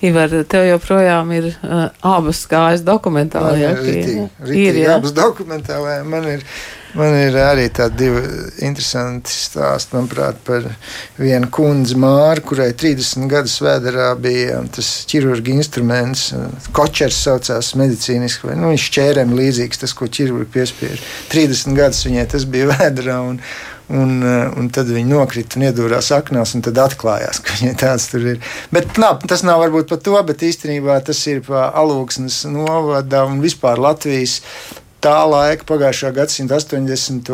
Ivar, 0.02 0.32
tev 0.50 0.66
joprojām 0.66 1.30
ir 1.36 1.44
uh, 1.52 1.84
abas 2.02 2.42
kājas 2.50 2.82
dokumentālajā. 2.82 3.68
Man 3.70 3.84
ir, 3.86 3.92
ritīgi, 3.94 4.24
ritīgi 4.42 4.70
ir 4.72 4.78
jā? 4.82 4.96
abas 4.98 5.14
dokumentālajā. 5.14 6.00
Man 6.10 6.26
ir, 6.32 6.42
man 6.98 7.14
ir 7.16 7.36
arī 7.40 7.66
tādi 7.74 8.04
divi 8.04 8.22
interesanti 8.66 9.32
stāsti, 9.32 9.96
manuprāt, 9.96 10.38
par 10.46 10.66
vienu 11.18 11.48
kundzi 11.52 11.96
Māru, 12.00 12.44
kurai 12.52 12.70
30 12.78 13.28
gadus 13.30 13.58
vēderā 13.64 14.12
bija 14.20 14.60
tas 14.74 14.90
ķirurgi 15.10 15.56
instruments, 15.56 16.30
kočers 16.76 17.20
saucās 17.24 17.74
medicīniski, 17.80 18.50
vai 18.50 18.56
nu, 18.60 18.72
viņš 18.74 18.88
ķērēm 18.96 19.36
līdzīgs, 19.38 19.84
tas, 19.84 19.96
ko 19.96 20.08
ķirurgi 20.08 20.50
piespiež. 20.56 21.04
30 21.32 21.78
gadus 21.78 22.06
viņai 22.08 22.26
tas 22.36 22.48
bija 22.48 22.72
vēderā. 22.76 23.20
Un, 23.32 23.44
Un, 23.92 24.22
un 24.24 24.68
tad 24.72 24.88
viņi 24.88 25.10
nokrita 25.10 25.58
un 25.58 25.66
iedūrās 25.66 26.06
aknās, 26.16 26.54
un 26.56 26.62
tad 26.64 26.78
atklājās, 26.80 27.42
ka 27.44 27.58
viņai 27.58 27.72
tāds 27.76 28.06
tur 28.08 28.24
ir. 28.30 28.52
Bet 28.72 28.96
nā, 29.02 29.10
tas 29.28 29.42
nav 29.44 29.58
varbūt 29.60 29.90
par 29.90 30.00
to, 30.06 30.14
bet 30.24 30.44
īstenībā 30.46 30.96
tas 31.04 31.18
ir 31.28 31.42
par 31.44 31.74
alūksnes 31.82 32.38
novada 32.48 33.26
un 33.28 33.42
vispār 33.42 33.82
Latvijas 33.82 34.38
tā 35.02 35.16
laika, 35.28 35.66
pagājušā 35.68 36.12
gadsimta 36.16 36.58
80. 36.60 37.32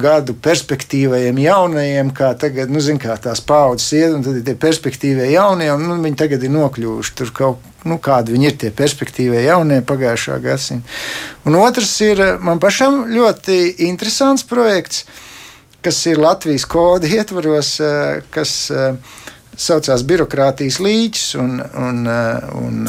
gadu 0.00 0.34
perspektīvajiem 0.46 1.38
jaunajiem, 1.44 2.10
kā 2.16 2.32
tagad, 2.38 2.72
nu, 2.72 2.82
zin, 2.84 3.00
kā 3.02 3.16
tās 3.22 3.42
paudzes 3.44 3.92
iet, 3.96 4.16
un 4.16 4.26
tad 4.26 4.40
ir 4.40 4.46
tie 4.46 4.56
perspektīvie 4.66 5.30
jaunie, 5.32 5.70
un 5.74 5.86
nu, 5.86 6.00
viņi 6.02 6.20
tagad 6.24 6.44
ir 6.44 6.54
nokļuvuši 6.56 7.14
tur 7.20 7.32
kaut 7.36 7.70
nu, 7.86 8.00
kādi 8.02 8.34
viņi 8.34 8.50
ir 8.50 8.58
tie 8.58 8.72
perspektīvie 8.74 9.44
jaunie 9.44 9.78
pagājušā 9.86 10.40
gadsimta. 10.42 10.98
Un 11.46 11.54
otrs 11.60 11.92
ir 12.02 12.24
man 12.42 12.58
pašam 12.62 13.04
ļoti 13.12 13.86
interesants 13.86 14.42
projekts 14.48 15.06
kas 15.86 16.06
ir 16.06 16.18
Latvijas 16.18 16.64
koda 16.64 17.06
ietvaros, 17.06 17.80
eh, 17.80 18.22
kas 18.34 18.70
eh, 18.74 18.96
saucās 19.56 20.02
birokrātijas 20.02 20.80
līķis. 20.82 21.26
Un, 21.38 21.60
un, 21.86 22.00
eh, 22.10 22.48
un, 22.58 22.80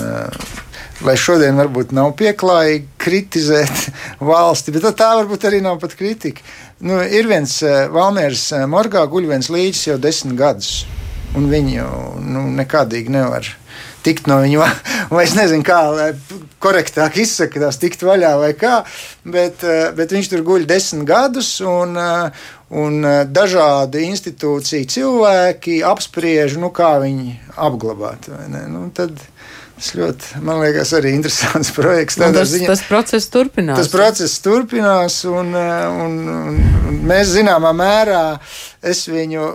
lai 1.06 1.18
šodien 1.20 1.60
varbūt 1.60 1.93
nav 1.95 2.14
pieklājīgi 2.20 2.88
kritizēt 3.02 3.84
valsti, 4.32 4.74
bet 4.76 4.89
tā 4.98 5.12
varbūt 5.20 5.50
arī 5.50 5.62
nav 5.66 5.82
pat 5.84 5.98
kritika. 6.00 6.45
Nu, 6.80 7.00
ir 7.02 7.30
viens 7.30 7.60
Valmērs 7.93 8.50
Morgā 8.70 9.06
guļ 9.10 9.32
viens 9.34 9.52
līķis 9.54 9.88
jau 9.91 10.02
desmit 10.02 10.38
gadus, 10.38 10.86
un 11.38 11.50
viņu 11.52 11.88
nu, 12.22 12.50
nekādīgi 12.60 13.14
nevar 13.14 13.48
tikt 14.06 14.30
no 14.30 14.38
viņa, 14.39 14.68
vai 15.16 15.24
es 15.26 15.34
nezinu, 15.36 15.66
kā 15.68 16.12
korektāk 16.64 17.18
izsakās, 17.20 17.80
tikt 17.82 18.06
vaļā 18.08 18.36
vai 18.39 18.54
kā, 18.58 18.78
bet, 19.26 19.66
bet 19.98 20.14
viņš 20.14 20.30
tur 20.32 20.45
guļ 20.48 20.70
desmit 20.70 21.10
gadus, 21.10 21.58
un, 21.66 21.98
Un 22.68 23.00
dažādi 23.32 24.02
institūciju 24.10 24.89
cilvēki 24.91 25.78
apspriež, 25.88 26.58
nu, 26.60 26.68
kā 26.76 26.98
viņu 27.00 27.38
apglabāt. 27.64 28.28
Nu, 28.68 28.89
tad, 28.91 29.16
Tas 29.78 29.91
ļoti, 29.93 30.39
man 30.41 30.61
liekas, 30.63 30.91
arī 30.97 31.11
interesants 31.13 31.69
projekts. 31.78 32.17
Tas, 32.17 32.49
ziņā, 32.49 32.69
tas 32.71 32.82
process 32.89 33.30
turpinās. 33.34 33.78
Tas 33.78 33.91
process 33.93 34.39
turpinās, 34.41 35.19
un, 35.30 35.53
un, 35.53 36.17
un, 36.34 36.63
un 36.89 36.97
mēs 37.05 37.36
zināmā 37.36 37.75
mērā 37.78 38.23
es 38.88 39.03
viņu, 39.09 39.45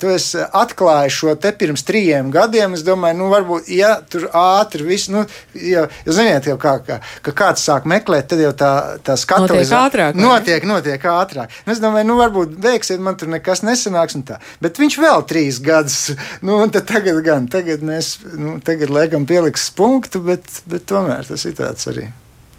tu 0.00 0.10
esi 0.12 0.42
atklājis 0.42 1.16
šo 1.16 1.34
te 1.40 1.52
pirms 1.56 1.84
trījiem 1.86 2.30
gadiem. 2.34 2.76
Es 2.76 2.84
domāju, 2.86 3.18
nu, 3.20 3.28
varbūt, 3.32 3.70
ja 3.72 3.94
tur 4.10 4.28
ātri 4.36 4.86
viss, 4.86 5.10
nu, 5.12 5.24
jau, 5.54 5.84
jau 6.06 6.16
ziniet, 6.16 6.48
jau 6.50 6.56
kā, 6.60 6.76
kā, 6.86 6.98
ka 7.24 7.34
kāds 7.42 7.64
sāk 7.66 7.86
meklēt, 7.90 8.28
tad 8.32 8.42
jau 8.42 8.52
tā, 8.58 8.72
tā 9.04 9.16
skatalizācija 9.18 10.12
notiek, 10.18 10.66
notiek 10.68 11.06
ātrāk. 11.12 11.54
Nu, 11.66 11.74
es 11.74 11.82
domāju, 11.82 12.08
nu, 12.10 12.18
varbūt 12.20 12.56
veiksiet, 12.62 13.02
man 13.02 13.18
tur 13.20 13.30
nekas 13.32 13.64
nesanāks 13.66 14.18
un 14.18 14.26
tā. 14.28 14.38
Bet 14.62 14.80
viņš 14.82 14.98
vēl 15.02 15.26
trīs 15.30 15.60
gadus, 15.64 16.00
nu, 16.46 16.58
un 16.62 16.74
tagad 16.74 17.22
gan, 17.24 17.48
tagad 17.52 17.84
mēs, 17.86 18.14
nu, 18.34 18.58
tagad 18.64 18.92
liekam 18.92 19.26
pieliks 19.28 19.71
punktu, 19.76 20.22
bet, 20.26 20.62
bet 20.70 20.86
tomēr 20.90 21.26
tas 21.28 21.46
ir 21.48 21.56
tāds 21.58 21.88
arī. 21.90 22.08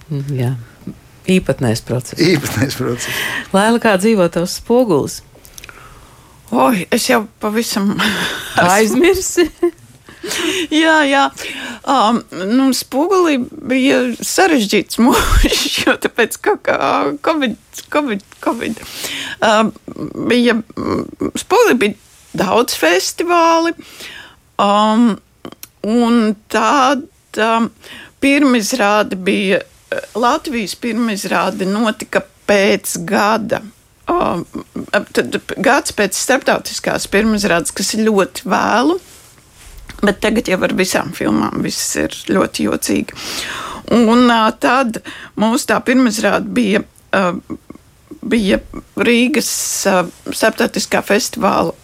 Mm, 0.10 0.34
jā. 0.38 0.54
Īpatnējs 1.34 1.84
process. 1.88 2.20
Īpatnējs 2.20 2.80
process. 2.80 3.22
Lēla, 3.56 3.80
kā 3.84 3.96
dzīvo 4.02 4.28
tavs 4.34 4.58
spogulis? 4.60 5.22
Oi, 6.54 6.84
es 6.94 7.08
jau 7.10 7.24
pavisam 7.42 7.96
aizmirsu. 8.76 9.48
jā, 10.84 10.96
jā. 11.08 11.24
Um, 11.90 12.22
nu, 12.32 12.70
Spogulī 12.76 13.38
bija 13.42 14.00
sarežģīts 14.24 15.00
mūžs, 15.04 15.64
jo 15.84 15.96
tāpēc, 16.04 16.38
ka 16.44 16.56
Covid, 17.26 17.58
Covid, 17.94 18.24
Covid 18.44 18.80
um, 19.44 19.74
bija, 20.30 20.58
Spogulī 21.40 21.78
bija 21.82 22.00
daudz 22.44 22.78
festivāli, 22.80 23.76
um, 24.62 25.14
un 25.88 26.36
tāda 26.52 27.58
um, 27.58 27.70
pirmizrāde 28.24 29.20
bija, 29.20 29.62
Latvijas 30.18 30.74
pirmizrāde 30.82 31.68
notika 31.70 32.24
pēc 32.50 32.98
gada 33.08 33.62
tad 34.06 35.38
gads 35.64 35.96
pēc 35.96 36.18
starptautiskās 36.18 37.08
pirmizrādes, 37.12 37.72
kas 37.76 37.94
ir 37.96 38.06
ļoti 38.10 38.48
vēlu. 38.50 39.00
Bet 40.04 40.20
tagad 40.20 40.50
jau 40.52 40.60
ar 40.66 40.74
visām 40.76 41.14
filmām 41.16 41.62
viss 41.64 41.96
ir 41.96 42.16
ļoti 42.28 42.68
jocīgi. 42.68 43.16
Un 43.96 44.28
tad 44.60 45.00
mūsu 45.40 45.70
tā 45.70 45.80
pirmizrāde 45.86 46.50
bija, 46.52 46.84
bija 48.22 48.60
Rīgas 49.00 49.52
starptautiskā 49.88 51.04
festivāla 51.06 51.76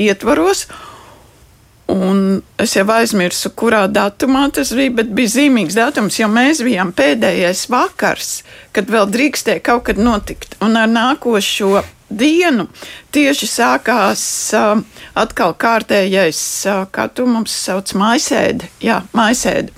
ietvaros. 0.00 0.66
Un 1.90 2.42
es 2.60 2.76
jau 2.76 2.84
aizmirsu, 2.94 3.50
kurā 3.58 3.84
datumā 3.90 4.44
tas 4.54 4.70
bija, 4.76 4.92
bet 5.00 5.08
bija 5.16 5.32
zīmīgs 5.32 5.78
datums, 5.78 6.18
jo 6.20 6.28
mēs 6.30 6.62
bijām 6.62 6.92
pēdējais 6.94 7.64
vakars, 7.72 8.30
kad 8.76 8.90
vēl 8.92 9.08
drīkstēja 9.10 9.62
kaut 9.66 9.88
kad 9.88 9.98
notikt. 9.98 10.54
Un 10.62 10.78
ar 10.78 10.90
nākošo 10.90 11.80
dienu 12.10 12.68
tieši 13.14 13.48
sākās 13.50 14.22
uh, 14.58 14.78
atkal 15.18 15.56
kārtējais, 15.58 16.42
uh, 16.70 16.84
kā 16.94 17.08
tu 17.10 17.26
mums 17.30 17.54
sauc, 17.66 17.90
maisēde. 17.98 18.70
Jā, 18.84 19.00
maisēde. 19.16 19.74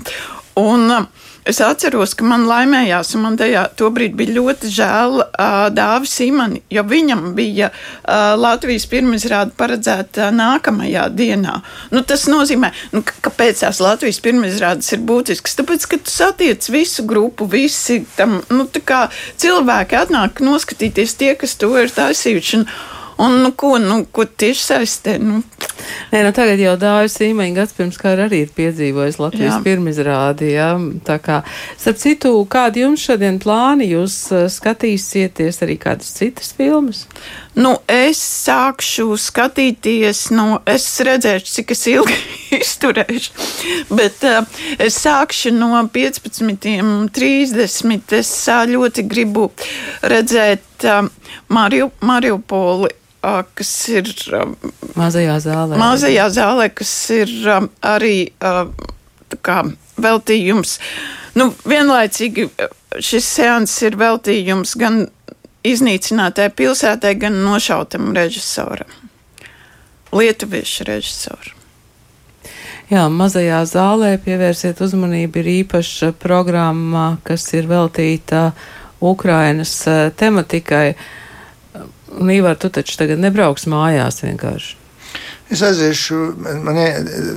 Un, 0.61 0.89
uh, 0.93 1.22
Es 1.43 1.59
atceros, 1.59 2.13
ka 2.15 2.23
man 2.23 2.45
laimējās, 2.47 3.17
un 3.17 3.25
man 3.25 3.37
tajā 3.39 3.65
brīdī 3.75 4.15
bija 4.21 4.35
ļoti 4.37 4.69
žēl 4.71 5.17
uh, 5.25 5.65
Dāvis 5.75 6.13
Simani, 6.15 6.61
jo 6.71 6.85
viņam 6.87 7.33
bija 7.35 7.73
uh, 7.73 8.37
Latvijas 8.39 8.87
pirmizrāde 8.87 9.51
paredzēta 9.59 10.31
nākamajā 10.37 11.09
dienā. 11.11 11.57
Nu, 11.91 12.05
tas 12.07 12.29
nozīmē, 12.31 12.71
nu, 12.95 13.03
kāpēc 13.27 13.65
tās 13.65 13.83
Latvijas 13.83 14.23
pirmizrādes 14.23 14.95
ir 14.95 15.03
būtiskas? 15.09 15.59
Tāpēc, 15.59 15.89
ka 15.91 15.99
tu 15.99 16.15
satiec 16.15 16.71
visu 16.71 17.03
grupu, 17.11 17.51
visi 17.51 18.05
tam, 18.15 18.39
nu, 18.55 18.69
cilvēki 19.43 19.99
atnāk 19.99 20.45
noskatīties 20.47 21.19
tie, 21.19 21.35
kas 21.41 21.59
to 21.59 21.75
ir 21.83 21.91
taisījuši. 21.91 22.63
Un, 22.63 22.71
Un, 23.17 23.43
nu, 23.43 23.53
ko, 23.53 23.79
nu, 23.79 24.07
ko 24.13 24.25
tieši 24.25 24.63
saistē? 24.63 25.19
Nu. 25.21 25.43
Nē, 26.13 26.23
nu, 26.25 26.33
tagad 26.37 26.61
jau 26.61 26.77
dāvis 26.81 27.21
īmeņa 27.25 27.55
gads 27.57 27.73
pirms 27.77 27.99
kā 28.01 28.09
arī 28.17 28.39
ir 28.47 28.51
piedzīvojis 28.57 29.19
Latvijas 29.21 29.61
pirmizrādi. 29.65 30.53
Ja? 30.55 30.71
Tā 31.07 31.17
kā, 31.23 31.37
starp 31.81 31.99
citu, 32.01 32.47
kādi 32.53 32.81
jums 32.85 33.05
šodien 33.05 33.37
plāni? 33.43 33.85
Jūs 33.93 34.15
skatīsieties 34.57 35.57
arī 35.65 35.77
kādas 35.83 36.11
citas 36.17 36.49
filmas? 36.57 36.99
Nu, 37.53 37.73
es 37.91 38.17
sākšu 38.17 39.17
skatīties, 39.21 40.31
nu, 40.33 40.61
es 40.65 41.01
redzēšu, 41.05 41.53
cik 41.59 41.75
es 41.75 41.83
ilgi 41.93 42.17
izturēšu, 42.63 43.31
bet 43.93 44.25
uh, 44.25 44.41
es 44.81 44.97
sākšu 45.05 45.53
no 45.59 45.77
15.30. 45.93 48.17
Es 48.23 48.31
uh, 48.49 48.65
ļoti 48.73 49.05
gribu 49.09 49.51
redzēt 50.01 50.72
uh, 50.89 51.07
Mariupoli 51.53 52.93
kas 53.23 53.71
ir 53.93 54.11
mazajā 54.99 55.37
zālē. 55.43 55.79
Mazajā 55.79 56.27
zālē, 56.35 56.69
kas 56.75 56.93
ir 57.15 57.31
arī 57.87 58.17
kā, 59.47 59.63
veltījums. 60.03 60.79
Nu, 61.39 61.53
vienlaicīgi 61.69 62.49
šis 63.01 63.31
seans 63.39 63.77
ir 63.87 63.97
veltījums 64.01 64.75
gan 64.81 65.05
iznīcinātai 65.63 66.51
pilsētai, 66.59 67.15
gan 67.23 67.39
nošautam 67.47 68.11
režisoram. 68.17 68.91
Lietuviešu 70.13 70.89
režisoram. 70.91 71.59
Jā, 72.93 73.07
mazajā 73.09 73.63
zālē 73.71 74.17
pievērsiet 74.21 74.83
uzmanību. 74.85 75.41
Ir 75.41 75.47
īpaša 75.63 76.11
programma, 76.21 77.15
kas 77.25 77.47
ir 77.57 77.71
veltīta 77.71 78.51
Ukrainas 79.03 79.75
tematikai. 80.17 80.87
Uh, 80.93 81.11
Un, 82.21 82.31
Ivar, 82.31 82.57
tu 82.57 82.69
taču 82.69 82.97
tagad 83.01 83.21
nebrauks 83.23 83.69
mājās 83.71 84.23
vienkārši. 84.25 84.79
Es 85.53 85.61
aiziešu, 85.61 86.19
man 86.65 86.79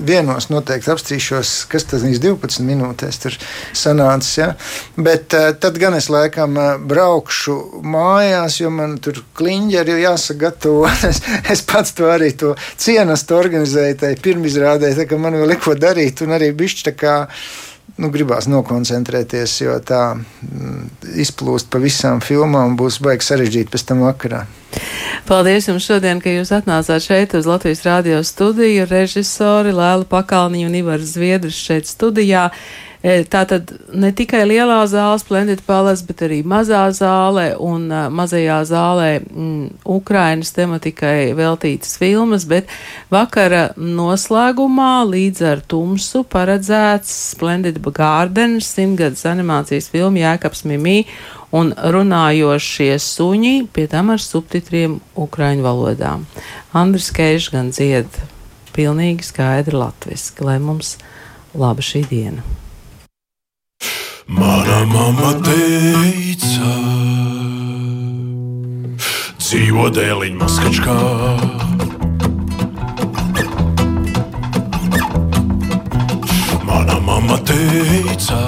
vienos 0.08 0.46
noteikti 0.48 0.88
apstrīšos, 0.94 1.50
kas 1.68 1.84
tas 1.90 2.06
ir 2.08 2.22
12 2.24 2.64
minūtēs 2.64 3.20
tur 3.20 3.36
sanācis. 3.76 4.38
Ja? 4.40 4.48
Bet 4.96 5.36
uh, 5.36 5.50
tad 5.60 5.80
gan 5.82 5.98
es 5.98 6.08
laikam 6.12 6.56
uh, 6.56 6.70
braukšu 6.80 7.58
mājās, 7.84 8.62
jo 8.62 8.72
man 8.72 8.96
tur 9.04 9.20
kliņģeri 9.36 9.98
ir 9.98 10.04
jāsagatavo. 10.06 10.88
es, 11.10 11.20
es 11.52 11.66
pats 11.68 11.92
to 11.98 12.08
arī 12.12 12.32
to 12.40 12.54
cienastu 12.80 13.36
organizēju, 13.36 14.00
tai 14.06 14.16
pirmizrādēju, 14.24 15.02
tā 15.02 15.10
ka 15.12 15.20
man 15.20 15.36
vēl 15.42 15.58
ir 15.58 15.64
ko 15.68 15.76
darīt 15.76 16.24
un 16.24 16.38
arī 16.40 16.54
bišķi 16.56 16.88
tā 16.92 16.96
kā 16.96 17.18
nu, 17.98 18.10
gribās 18.12 18.50
nokoncentrēties, 18.52 19.56
jo 19.64 19.78
tā 19.84 20.04
mm, 20.16 21.10
izplūst 21.24 21.70
pa 21.72 21.80
visām 21.82 22.22
filmām 22.24 22.76
būs 22.80 23.00
baigi 23.04 23.30
sarežģīti 23.30 23.72
pēc 23.74 23.86
tam 23.92 24.04
vakarā. 24.06 24.46
Paldies 25.26 25.70
jums 25.70 25.86
šodien, 25.88 26.20
ka 26.22 26.34
jūs 26.34 26.52
atnācāt 26.54 27.06
šeit 27.06 27.34
uz 27.38 27.48
Latvijas 27.48 27.86
radio 27.88 28.20
studiju. 28.26 28.86
Režisori 28.90 29.72
Lēla 29.74 30.06
Pakalniņa 30.10 30.68
un 30.68 30.76
Ivars 30.82 31.16
Zviedrs 31.16 31.58
šeit 31.58 31.90
studijā. 31.90 32.50
E, 33.06 33.20
tā 33.30 33.44
tad 33.46 33.70
ne 33.94 34.10
tikai 34.18 34.48
lielā 34.50 34.80
zāle, 34.90 35.20
Splendid 35.22 35.60
Palace, 35.68 36.02
bet 36.08 36.24
arī 36.26 36.40
mazā 36.42 36.82
zāle 36.98 37.52
un 37.62 37.84
uh, 37.94 38.08
mazajā 38.10 38.56
zālē 38.66 39.10
mm, 39.22 39.84
Ukrainas 39.94 40.50
tematikai 40.56 41.36
veltītas 41.38 42.00
filmas, 42.02 42.48
bet 42.50 42.72
vakara 43.14 43.68
noslēgumā 43.78 45.06
līdz 45.12 45.46
ar 45.52 45.62
tumsu 45.70 46.24
paredzēts 46.34 47.14
Splendid 47.36 47.78
Garden, 47.94 48.58
simtgadus 48.58 49.28
animācijas 49.30 49.92
filma 49.94 50.24
Jēkabs 50.24 50.66
Mimī 50.66 50.98
un 51.54 51.76
runājošie 51.78 52.96
suņi, 52.98 53.56
pie 53.70 53.86
tam 53.92 54.16
ar 54.18 54.26
subtitriem 54.26 54.98
ukraiņu 55.14 55.70
valodā. 55.70 56.18
Andris 56.74 57.14
Keiš 57.14 57.54
gan 57.54 57.70
dzied 57.70 58.10
pilnīgi 58.74 59.30
skaidri 59.30 59.78
latviski, 59.78 60.42
lai 60.42 60.58
mums 60.58 60.98
laba 61.54 61.86
šī 61.86 62.08
diena. 62.10 62.65
Mana 64.28 64.80
mamma 64.90 65.36
teica, 65.46 66.72
dzīvo 69.38 69.86
dēliņa 69.94 70.40
maskačkā. 70.40 70.96
Mana 76.66 76.98
mamma 77.06 77.38
teica, 77.46 78.42